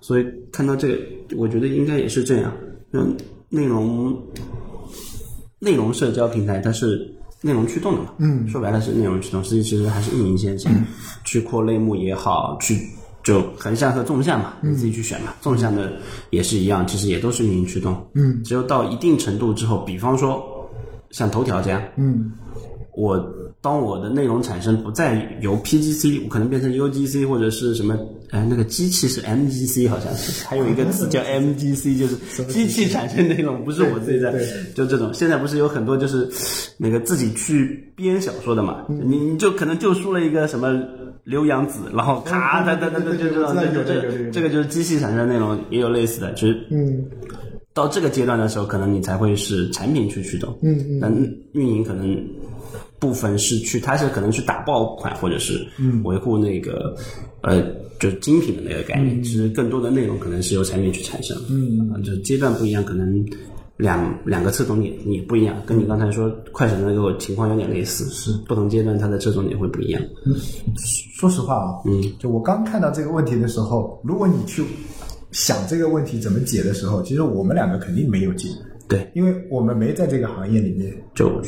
[0.00, 0.98] 所以看到这个，
[1.36, 2.52] 我觉得应该也是这样。
[2.92, 3.16] 嗯，
[3.48, 4.16] 内容
[5.58, 10.70] 内容社交平台它是内容驱动的嘛，嗯，说白了是内容驱动，实际其实还是运营先行，
[11.24, 12.78] 去扩类目也好，去
[13.22, 15.34] 就横向和纵向嘛，你自己去选嘛。
[15.40, 15.92] 纵向的
[16.30, 20.42] 也是一样，其实也都是运营驱动，嗯，只有到一定程度之后，比方说
[21.10, 22.32] 像头条这样，嗯
[22.94, 23.16] 我
[23.62, 27.96] 当我的内容产生不再由 PGC，我可能变成 UGC 或者是什么，
[28.30, 34.32] 哎，那个机器是 MGC 好像是，还有一个词叫 MGC， 就是机器产生内容，不是我自己在，
[34.74, 35.14] 就这种。
[35.14, 36.28] 现在不是有很多就是
[36.76, 40.82] 那个自己去编小说的嘛，你你就可能就输了一个什么。
[41.24, 47.04] 刘洋子，然后咔，哒哒哒哒，就这种，这这这个就是机器产生内容，也有类似的，其实嗯。
[47.72, 50.98] 到这个阶段的时候，可能你才会是产品去驱动，嗯嗯。
[51.00, 51.14] 但
[51.52, 52.12] 运营可能
[53.02, 55.66] 部分是去，它是可能去打爆款或者是
[56.04, 56.96] 维护那个、
[57.40, 57.60] 呃，
[57.98, 59.20] 就是精品的那个概念。
[59.24, 63.26] 其实更多的内容可能是由产品去产生，嗯，啊，就是阶段不一样，可能
[63.76, 70.00] 两两个侧重点也不一样，跟你刚才说快手的那个情况有点类似，是不同阶段它的侧重点会不一样。
[71.18, 74.62] 说实话啊，嗯，就我刚看到这个问题的时候，如果你去
[75.32, 78.48] 想这个问题怎么解的时候，其实我们两个肯定没有解，
[78.88, 80.94] 对，因为我们没在这个行业里面。
[81.14, 81.42] 就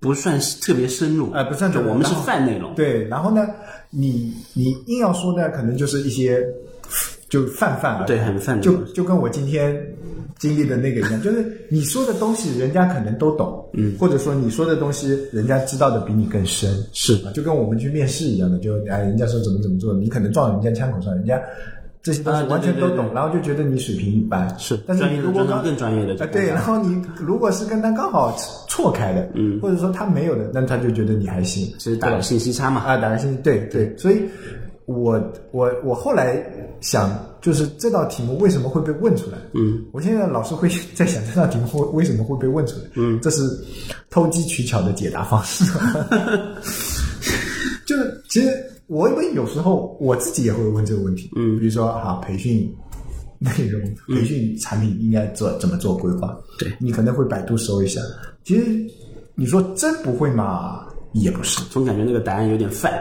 [0.00, 3.46] 不算是特别深入，哎不算我们是泛内容，对，然后呢，
[3.90, 6.42] 你你硬要说呢，可能就是一些
[7.28, 8.06] 就泛泛而已。
[8.06, 9.78] 对很泛就就跟我今天
[10.38, 17.14] 经历的那个一样， 就是你说的东西，人家可能都懂，嗯，或者说你说的东西，人家知道的比你更深，是。
[17.26, 21.38] 啊，就跟我们去面试一样的，就哎，人家说怎么怎么做，你可能撞人家枪口上，人家。
[22.02, 24.48] 这些东西完全都懂，然后就觉得你水平一般。
[24.58, 28.34] 是但是你如果刚更专业的啊，对，然后你如果是跟他刚好
[28.68, 34.22] 错开的，嗯，或者说他没有的，那他就觉得你还行，其实打个信息差嘛，啊，打个信息，对对，所以
[34.86, 35.20] 我
[35.52, 36.42] 我我后来
[36.80, 37.10] 想，
[37.42, 39.36] 就是这道题目为什么会被问出来？
[39.52, 42.84] 嗯，我现在老是会 在想这道题目会为什么会被问出来？
[42.94, 43.42] 嗯，这是
[44.08, 45.64] 偷机取巧的解答方式。
[47.86, 52.70] 就是其实我因为有时候我自己也会问这个问题，嗯，比如说哈培训。
[53.42, 56.38] 内容培训产品应该做怎么做规划？
[56.58, 57.98] 对你可能会百度搜一下。
[58.44, 58.86] 其实
[59.34, 61.64] 你说真不会嘛，也不是。
[61.70, 62.92] 总感觉那个答案有点泛。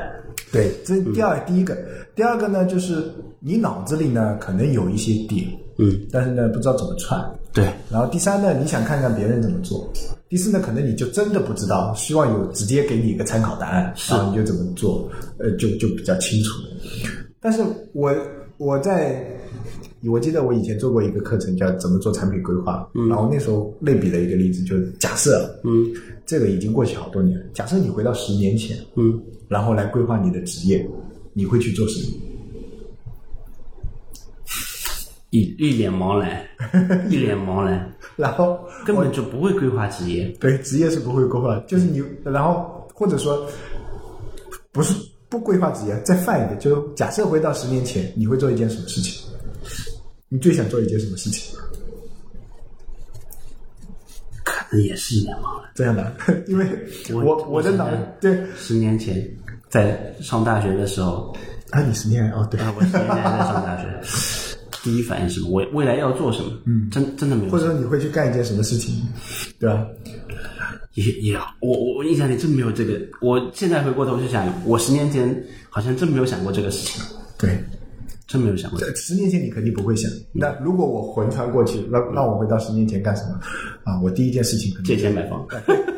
[0.50, 1.78] 对，这第二、第一个，
[2.16, 5.46] 第二个呢，就是你脑子里呢可能有一些点，
[5.78, 7.20] 嗯，但是呢不知道怎么串。
[7.52, 9.92] 对，然后第三呢，你想看看别人怎么做。
[10.30, 15.10] 第四呢，可能你就真的不知道，希望有直接给你一个参考答案，然后你就怎么做，
[15.40, 16.62] 呃，就就比较清楚。
[17.40, 18.16] 但是我
[18.58, 19.26] 我在
[20.06, 25.92] 我记得我以前做过一个课程，叫怎么做产品规划，然后那时候类比的一个例子，就是假设，嗯，
[26.28, 30.88] 这个已经过去好多年了，假设你回到十年前，嗯，然后来规划你的职业，
[31.34, 32.29] 你会去做什么？
[35.32, 36.44] 一一脸茫然，
[37.10, 40.28] 一脸茫然， 然后根本就不会规划职业。
[40.40, 43.46] 对，职业是不会规划，就是你，然后或者说
[44.72, 44.94] 不是
[45.30, 49.30] 不规划职业，再泛一点，就是假设回到十年前，你会做一件什么事情？
[50.30, 51.58] 你最想做一件什么事情？
[54.44, 55.72] 可能也是一脸茫然。
[55.76, 56.12] 这样的，
[56.48, 56.68] 因为
[57.14, 57.88] 我我我的脑
[58.20, 59.24] 对十年前
[59.70, 61.36] 在上大学的时候，
[61.70, 63.88] 啊，你十年哦，对，啊，我十年前在上大学，
[64.84, 65.50] 第一反应是什么？
[65.52, 66.52] 我未来要做什么？
[66.66, 68.96] 嗯，真真的没有或者说你会去干一件什么事情，
[69.60, 69.86] 对吧？
[70.96, 73.00] 也也，我我我印象里真没有这个。
[73.22, 77.02] 我现在回过头去想，我十年前好像真没有想过这个事情，
[77.38, 77.58] 对，
[78.28, 78.80] 真没有想过。
[78.80, 80.10] 这十年前你肯定不会想。
[80.34, 83.40] 那如果我魂穿过去，让让我回到十年前干什么？
[83.84, 85.46] 啊，我第一件事情可能借钱买房，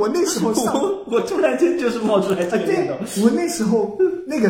[0.00, 2.94] 我那时候上，我 我突然间就是冒出来这个念头。
[3.22, 3.96] 我那时候
[4.26, 4.48] 那个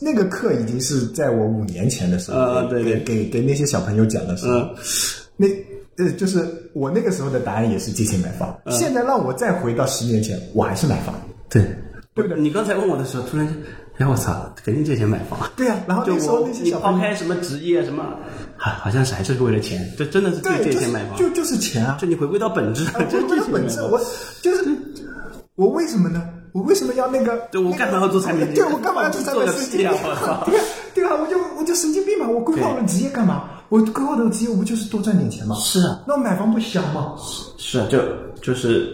[0.00, 4.68] 那个课已经是在我五年前的时候，呃对对给给给那些小朋友讲的时候，嗯
[5.36, 5.46] 那
[5.96, 8.56] 呃，就是我那个时候的答案也是借钱买房。
[8.70, 11.14] 现在让我再回到十年前，我还是买房，
[11.48, 11.62] 对，
[12.14, 12.38] 对不对？
[12.40, 13.56] 你刚才问我的时候，突然间，
[13.98, 15.38] 哎，我操，肯定借钱买房。
[15.56, 18.02] 对呀、然后就那时候我你那些小抛开什么职业什么，
[18.56, 21.18] 好好像是还是为了钱，这真的是对，借钱买房。
[21.18, 24.00] 就就是钱啊，就你回归到本质，啊 就我的本质，我
[24.40, 24.64] 就是
[25.60, 26.26] 我为什么呢？
[26.52, 27.36] 我为什么要那个？
[27.52, 30.42] 对我干嘛要做产品经理对我干嘛要做产品做个神经病屁啊
[30.94, 32.26] 对啊，对啊，我就我就神经病嘛！
[32.26, 33.44] 我规划我的职业干嘛？
[33.68, 35.54] 我规划我的职业，我不就是多赚点钱吗？
[35.56, 37.14] 是啊，那我买房不香吗？
[37.58, 37.98] 是啊，就
[38.40, 38.88] 就是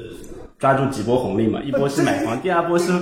[0.58, 2.92] 抓住几波红利嘛，一波是买房，第二波是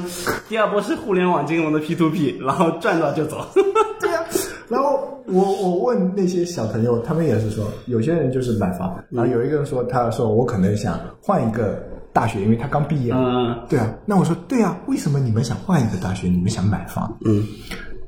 [0.47, 3.47] 第二波是互联网金融的 P to P，然后赚到就走。
[3.99, 4.23] 对啊、
[4.69, 11.83] 然后我我问那些小朋友，他们也是说，有些人就是买房，然后有一个人说，他说我可能想换一个
[12.15, 13.13] 大学，因为他刚毕业。
[13.13, 16.29] 嗯对啊，那我说对啊，为什么你们想换一个大学？
[16.29, 17.19] 你们想买房？
[17.27, 17.47] 嗯，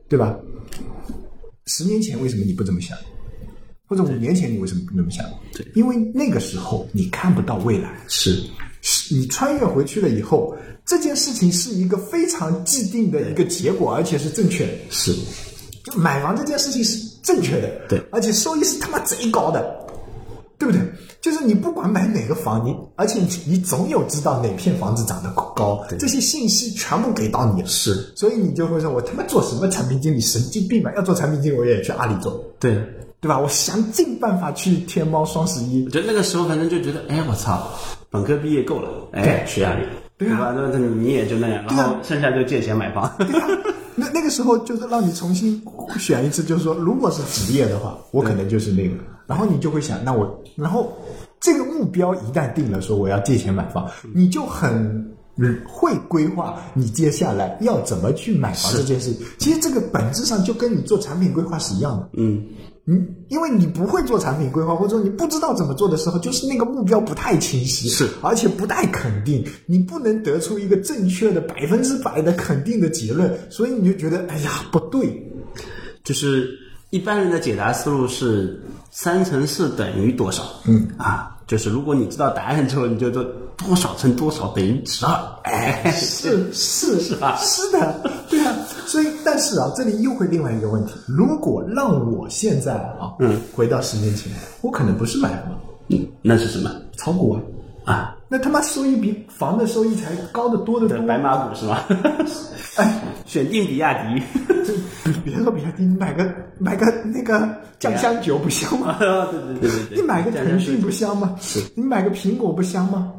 [0.08, 0.34] 对吧？
[1.66, 2.96] 十年前为什么你不这么想？
[3.88, 5.26] 或者五年前你为什么不这么想？
[5.52, 8.42] 对，因为那个时候你看不到未来，是
[8.80, 14.72] 是你穿越回去了以后，这件事情是一个非常既定的一个结果，而且是正确的。
[14.90, 15.12] 是，
[15.84, 19.64] 就买房这件事情是正确的，对而且收益是他妈贼高的，
[20.58, 20.80] 对不对？
[21.26, 30.92] 就是你不管买哪个房，你而且你你总有知道哪片房子涨得高，这些信息全部给到你了，是，所以你就会说，我他妈做什么产品经理，神经病吧！
[30.94, 32.80] 要做产品经理，我也去阿里做，对。
[33.18, 33.40] 对吧？
[33.40, 37.66] 我想尽办法去天猫、双十一我，觉得那个时候反正就觉得，哎，我操，
[38.08, 39.82] 本科毕业够了，哎，去阿里，
[40.16, 40.54] 对啊吧？
[40.54, 43.10] 那那你也就那样，然后剩下就借钱买房。
[43.96, 45.60] 那那个时候就是让你重新
[45.98, 48.94] 选一次，就是说，如果是职业的话，我可能就是那个，
[49.26, 50.92] 然后你就会想，那我，然后
[51.40, 54.72] 这个目标一旦定了，说我要借钱买房，你就很。
[55.38, 62.08] 嗯会规划你接下来要怎么去买房这件事，其实这个本质上就跟你做产品规划是一样的。
[62.14, 62.42] 嗯，
[62.88, 68.08] 你因为你不会做产品规划，或者说你不知道怎么做的时候，就是那个目标不太清晰，是。
[68.22, 75.20] 而且不太肯定，你不能得出一个正确的百分之百的肯定的结论，所以你就觉得哎呀不对，
[76.04, 76.48] 就是
[76.90, 78.62] 一般人的解答思路是
[78.92, 80.44] 三乘四等于多少？
[80.66, 80.86] 嗯。
[80.96, 83.24] 啊，就是如果你知道答案之后，你就说
[83.56, 85.12] 多少乘多少等于十二。
[85.42, 87.00] 哎，是是。
[87.02, 87.36] 是吧？
[87.38, 88.55] 是的，对啊，
[88.86, 94.32] 所以但是啊，这里又会另外一个问题，如果让我现在啊，嗯，回到十年前，
[94.62, 95.58] 我可能不是买房，
[95.88, 97.38] 嗯，那是什么炒股
[97.84, 98.16] 啊，啊？
[98.28, 101.80] 那他妈收益比房的收益才高得多得多，白马股是吗？
[102.76, 103.02] 哎。
[103.26, 104.22] 选定比亚迪。
[105.24, 106.24] 别说别的，你买个
[106.58, 107.48] 买个那个
[107.80, 108.96] 酱香酒不香吗？
[109.00, 111.34] 对对对对对，你买个腾讯不香吗？
[111.40, 113.12] 是你买个苹果不香吗？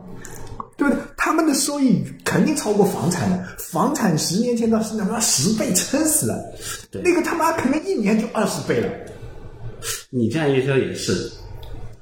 [0.77, 1.01] 对不对？
[1.17, 6.41] 他们的收益肯定超过房产的，房产十年前到现在他妈十倍撑死了，
[6.89, 8.89] 对那个他妈可能一年就二十倍了。
[10.09, 11.29] 你这样一说也是，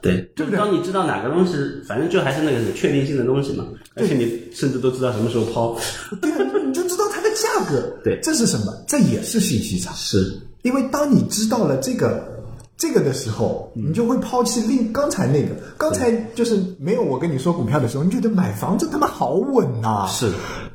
[0.01, 1.53] 对，对不对当你知道哪个东西，
[1.87, 3.65] 反正就还是那个确定性的东西嘛，
[3.95, 5.75] 而且你甚至都知道什么时候抛。
[6.21, 7.97] 对啊，你就知道它的价格。
[8.03, 8.73] 对这是什么？
[8.87, 9.91] 这也是信息差。
[9.93, 12.34] 是，因为当你知道了这个
[12.77, 15.55] 这个的时候，你就会抛弃另刚才那个。
[15.77, 20.31] 刚才就是没有我跟你说股票的时候，你觉得买房子他妈好稳呐、是，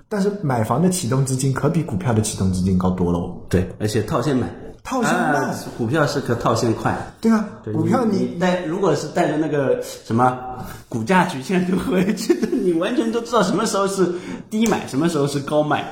[0.09, 3.36] 但是买房的启动资金可比股票的启动资金高多了哦。
[3.48, 4.48] 对，而且套现买，
[4.82, 6.96] 套现卖啊股票是可套现快。
[7.20, 10.38] 对啊，对股票你你带，如果是带着那个什么
[10.91, 14.12] 股价曲线图回去，你完全都知道什么时候是
[14.51, 15.84] 低买，什么时候是高卖。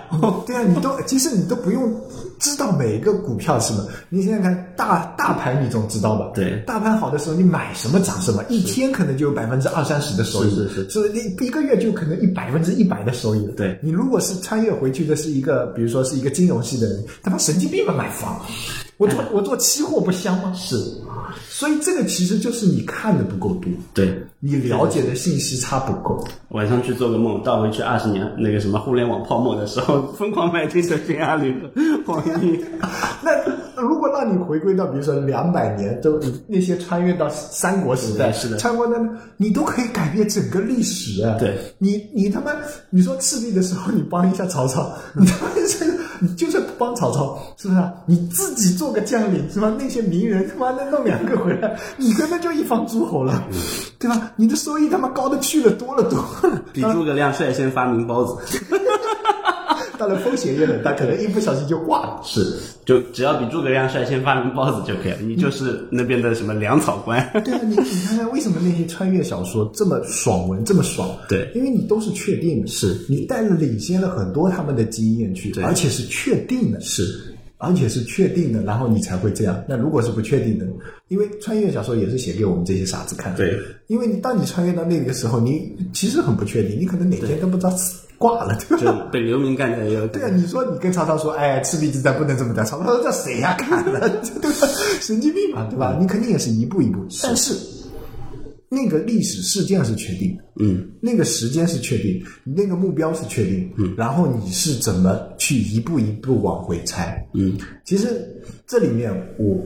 [0.44, 1.94] 对啊，你都其实你都不用
[2.40, 3.86] 知道每一个股票是什么。
[4.08, 6.32] 你想想看，大大盘你总知道吧？
[6.34, 13.52] 对大盘好的时候，你买什么涨什么，一天可能就有百分之二三十的收益，是是是是一一个月就可能一百分之一百的收益了。
[13.52, 18.44] 对你如果是穿越回去的是一个，比如说是一个金融系的人，他妈神经病吧买房，
[18.98, 20.52] 我做我做期货不香吗？
[20.54, 20.76] 是，
[21.48, 26.22] 所以这个其实就是你看的不够多，对，你了解的信息差不够。
[26.48, 31.54] 晚上去做个梦，倒回去二十年，那个什么互联网泡沫的时候，疯狂买进腾讯、阿里、
[32.06, 32.58] 网易。
[33.22, 33.30] 那
[33.80, 38.98] 如果让你回归到比如说两百年，都那些穿越到三国时代，是的穿过那，
[39.36, 41.36] 你都可以改变整个历史啊！
[41.38, 42.50] 对，你你他妈，
[42.90, 47.92] 你说赤壁的时候你帮一下曹操，你他妈这个你就算不帮曹操，是不是、啊？
[48.06, 49.72] 你自己做个将领是吧？
[49.78, 53.44] 那些名人他妈的弄两个回来，你根本就一方诸侯了，
[53.98, 54.32] 对吧？
[54.36, 58.58] 你的收益他妈高的去了多了多了，比诸葛亮率先发明包子。
[59.98, 62.20] 当然风险也很大，可能一不小心就挂了。
[62.24, 67.28] 是，就只要比诸葛亮率先发明包子就可以了，你就是那边的什么粮草官。
[67.44, 71.08] 对啊，你你看看为什么那些穿越小说这么爽文这么爽？
[71.28, 79.62] 对因为你都是确定的，是你带了领先了很多他们的经验去，对而且是确定的，是，而且是确定的，然后你才会这样。
[79.68, 80.66] 那如果是不确定的，
[81.08, 83.38] 因为穿越小说也是写给我们这些傻子看的。
[83.38, 88.84] 对，因为你当你穿越到那个时候，你其实很不确定，你可能哪天都不知道死挂了，对吧？
[88.84, 94.08] 就被流民干的有对啊，你说你跟曹操说，哎，赤壁之战不能这么打，曹操说这谁呀、砍了，
[94.40, 94.66] 对吧？
[95.00, 95.96] 神经病嘛，对吧？
[96.00, 97.54] 你肯定也是一步一步，但是
[98.70, 109.56] 那个历史事件是确定的，嗯，那个时间是确定，你那个目标是确定，嗯，然后你是怎么去一步一步往回猜，嗯，其实这里面我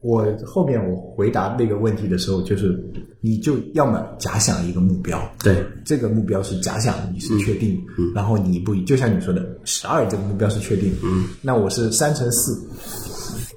[0.00, 2.78] 我后面我回答那个问题的时候，就是
[3.20, 7.82] 你就要么假想一个目标，对，这个目标是假想你是确定，
[8.14, 12.56] 然后你一步一，就像你说的，十二这个目标是确定，嗯，那我是三乘四，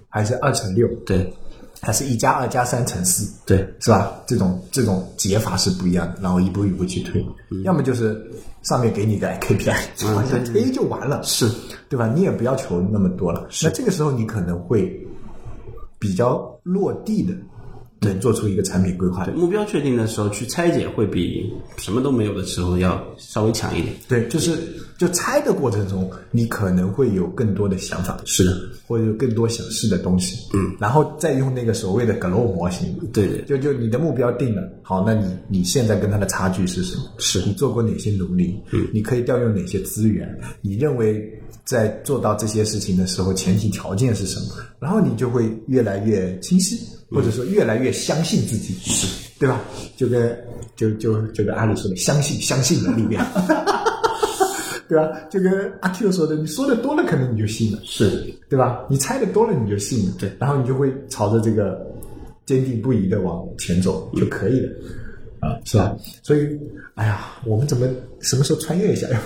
[0.09, 1.31] 还是二乘六，对，
[1.82, 4.11] 还是一加二加三乘四，对，是吧？
[4.25, 7.23] 这种这种解法是不一样的，然后一步一步去推，
[7.63, 8.19] 要么就是
[8.63, 11.49] 上面给你个 KPI， 就往下推就完了，是，
[11.89, 12.07] 对吧？
[12.13, 15.05] 你也不要求那么多了，那这个时候你可能会
[15.99, 17.34] 比较落地的，
[18.01, 23.93] 能做出一个产品规划对，目标确定的时候去拆解会比什么都没有的时候要稍微强一点。
[24.07, 24.57] 对，就是
[24.97, 28.55] 就拆的过程中，你可能会有更多的想法，是的，
[28.87, 37.03] 或者有更多想试的东西，嗯，然后再用那个所谓的 GLOW 模型，对对就就你的目标定了，好，那你你现在跟它的差距是什么？
[37.17, 38.59] 是你做过哪些努力？
[38.71, 40.27] 嗯，你可以调用哪些资源？
[40.61, 41.27] 你认为
[41.65, 44.55] 在做到这些事情的时候，前提条件是什么？
[44.79, 46.79] 然后你就会越来越清晰，
[47.09, 49.61] 或者说越来越相信自己，是对吧？
[49.95, 50.37] 就跟
[50.75, 53.25] 就就就跟阿里说的，相信相信的力量。
[54.89, 55.09] 对吧？
[55.29, 57.79] 就跟阿 Q 说的，你说的多了，可能你就信了。
[57.83, 58.85] 是，对吧？
[58.89, 61.85] 你猜的多了，你就信了，对然后你就会朝着这个
[62.45, 64.69] 坚定不移的往前走就可以了，
[65.41, 65.93] 啊，是吧？
[66.23, 66.57] 所以，
[66.95, 67.85] 哎呀，我们怎么
[68.21, 69.21] 什么时候穿越一下呀？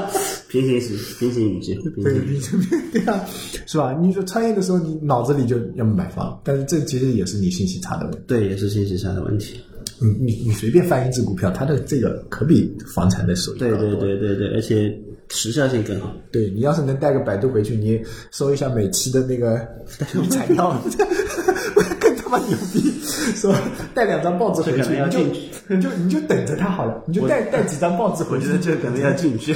[0.48, 3.24] 平行时平行宇宙，平行你这边对啊，
[3.66, 3.96] 是吧？
[4.00, 8.20] 你说穿越的时候，你脑子里就要买房，但是这其实也是你信息差的问题。
[8.26, 9.60] 对，也是信息差的问题。
[10.00, 14.96] 你你你随便翻一只股票，它的这个可比房产的收益对对高多了对对对，而且
[15.28, 16.14] 时效性更好。
[16.30, 19.58] 对你要是能带个百度回去，你搜一下每期的那个
[20.14, 20.80] 理财药，
[22.00, 23.60] 更他妈牛逼，是吧？
[23.92, 25.18] 带两张报纸回去，你就
[25.66, 29.52] 你就你就等着它好了，你就带带几张报纸回去，我觉得这可能要进去。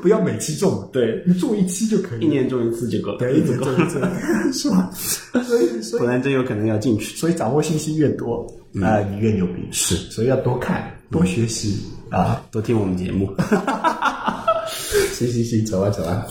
[0.00, 4.00] 就不要每期中了，对你中一期就可以，一年中一次就够了，对一年中一次，
[4.52, 4.90] 是吧？
[4.92, 7.16] 所以所以不然真有可能要进去。
[7.16, 8.46] 所以掌握信息越多
[8.82, 12.40] 啊、你越牛逼，是所以要多看多学习啊！
[12.52, 13.34] 多听我们节目。
[15.12, 16.24] 行行行，走啊走啊。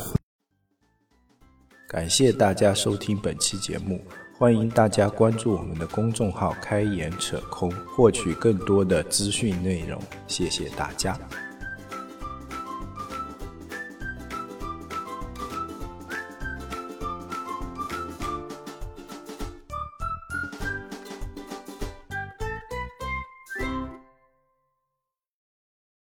[1.87, 3.99] 感谢大家收听本期节目，
[4.37, 10.01] 欢迎大家关注我们的公众号“开眼扯空”，获取更多的资讯内容。
[10.27, 11.19] 谢谢大家。